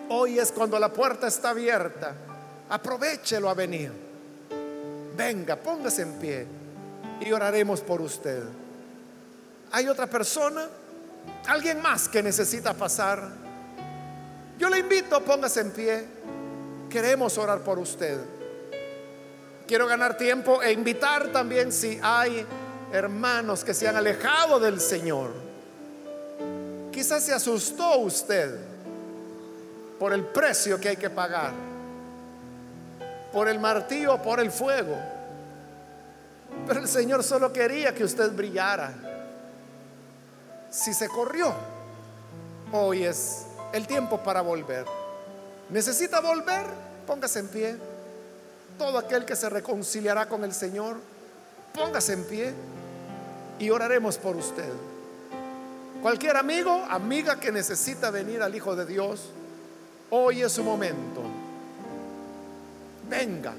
[0.09, 2.13] Hoy es cuando la puerta está abierta.
[2.69, 3.91] Aprovechelo a venir.
[5.15, 6.45] Venga, póngase en pie
[7.21, 8.43] y oraremos por usted.
[9.71, 10.67] ¿Hay otra persona?
[11.47, 13.29] ¿Alguien más que necesita pasar?
[14.57, 16.05] Yo le invito, póngase en pie.
[16.89, 18.19] Queremos orar por usted.
[19.67, 22.45] Quiero ganar tiempo e invitar también si hay
[22.91, 25.31] hermanos que se han alejado del Señor.
[26.91, 28.57] Quizás se asustó usted
[29.99, 31.51] por el precio que hay que pagar,
[33.31, 34.97] por el martillo, por el fuego.
[36.65, 38.93] Pero el Señor solo quería que usted brillara.
[40.69, 41.53] Si se corrió,
[42.71, 44.85] hoy es el tiempo para volver.
[45.69, 46.65] ¿Necesita volver?
[47.05, 47.77] Póngase en pie.
[48.77, 50.97] Todo aquel que se reconciliará con el Señor,
[51.73, 52.53] póngase en pie
[53.59, 54.71] y oraremos por usted.
[56.01, 59.31] Cualquier amigo, amiga que necesita venir al Hijo de Dios,
[60.11, 61.23] hoy es su momento.
[63.09, 63.53] Venga,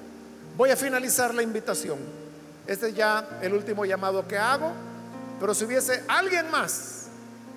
[0.57, 1.99] voy a finalizar la invitación.
[2.67, 4.73] Este es ya el último llamado que hago.
[5.41, 6.98] Pero si hubiese alguien más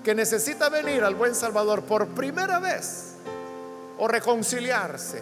[0.03, 3.15] que necesita venir al buen Salvador por primera vez
[3.99, 5.21] o reconciliarse,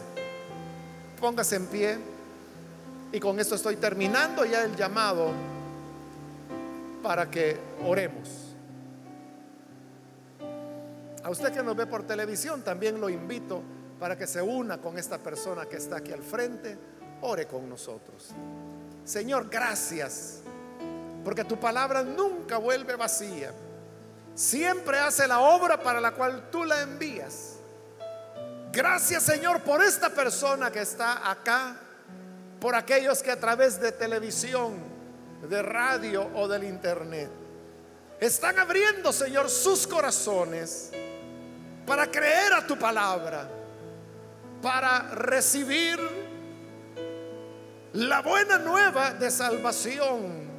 [1.19, 1.97] póngase en pie.
[3.11, 5.31] Y con esto estoy terminando ya el llamado
[7.01, 8.53] para que oremos.
[11.23, 13.61] A usted que nos ve por televisión, también lo invito
[13.99, 16.77] para que se una con esta persona que está aquí al frente.
[17.21, 18.29] Ore con nosotros.
[19.03, 20.41] Señor, gracias,
[21.25, 23.51] porque tu palabra nunca vuelve vacía.
[24.35, 27.55] Siempre hace la obra para la cual tú la envías.
[28.71, 31.75] Gracias, Señor, por esta persona que está acá,
[32.59, 34.89] por aquellos que a través de televisión,
[35.47, 37.29] de radio o del internet
[38.19, 40.91] están abriendo, Señor, sus corazones
[41.85, 43.49] para creer a tu palabra,
[44.61, 45.97] para recibir
[47.93, 50.49] la buena nueva de salvación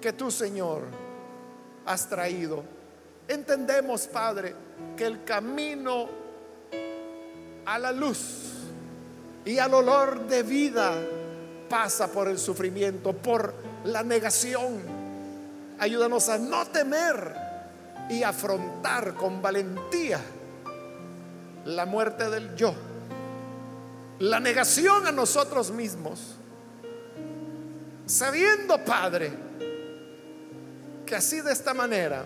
[0.00, 0.82] que tú, Señor,
[1.86, 2.62] has traído.
[3.28, 4.54] entendemos, Padre,
[4.96, 6.08] que el camino
[7.64, 8.18] a la luz
[9.44, 10.94] y al olor de vida
[11.68, 13.54] pasa por el sufrimiento, por
[13.84, 14.80] la negación.
[15.78, 17.34] Ayúdanos a no temer
[18.08, 20.20] y afrontar con valentía
[21.64, 22.74] la muerte del yo,
[24.18, 26.34] la negación a nosotros mismos,
[28.06, 29.32] sabiendo, Padre,
[31.12, 32.24] que así de esta manera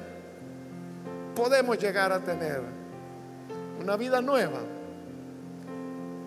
[1.34, 2.60] podemos llegar a tener
[3.80, 4.60] una vida nueva,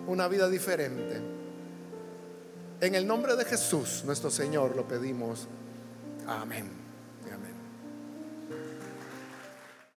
[0.06, 1.22] una vida diferente.
[2.82, 5.48] En el nombre de Jesús, nuestro Señor, lo pedimos.
[6.26, 6.79] Amén.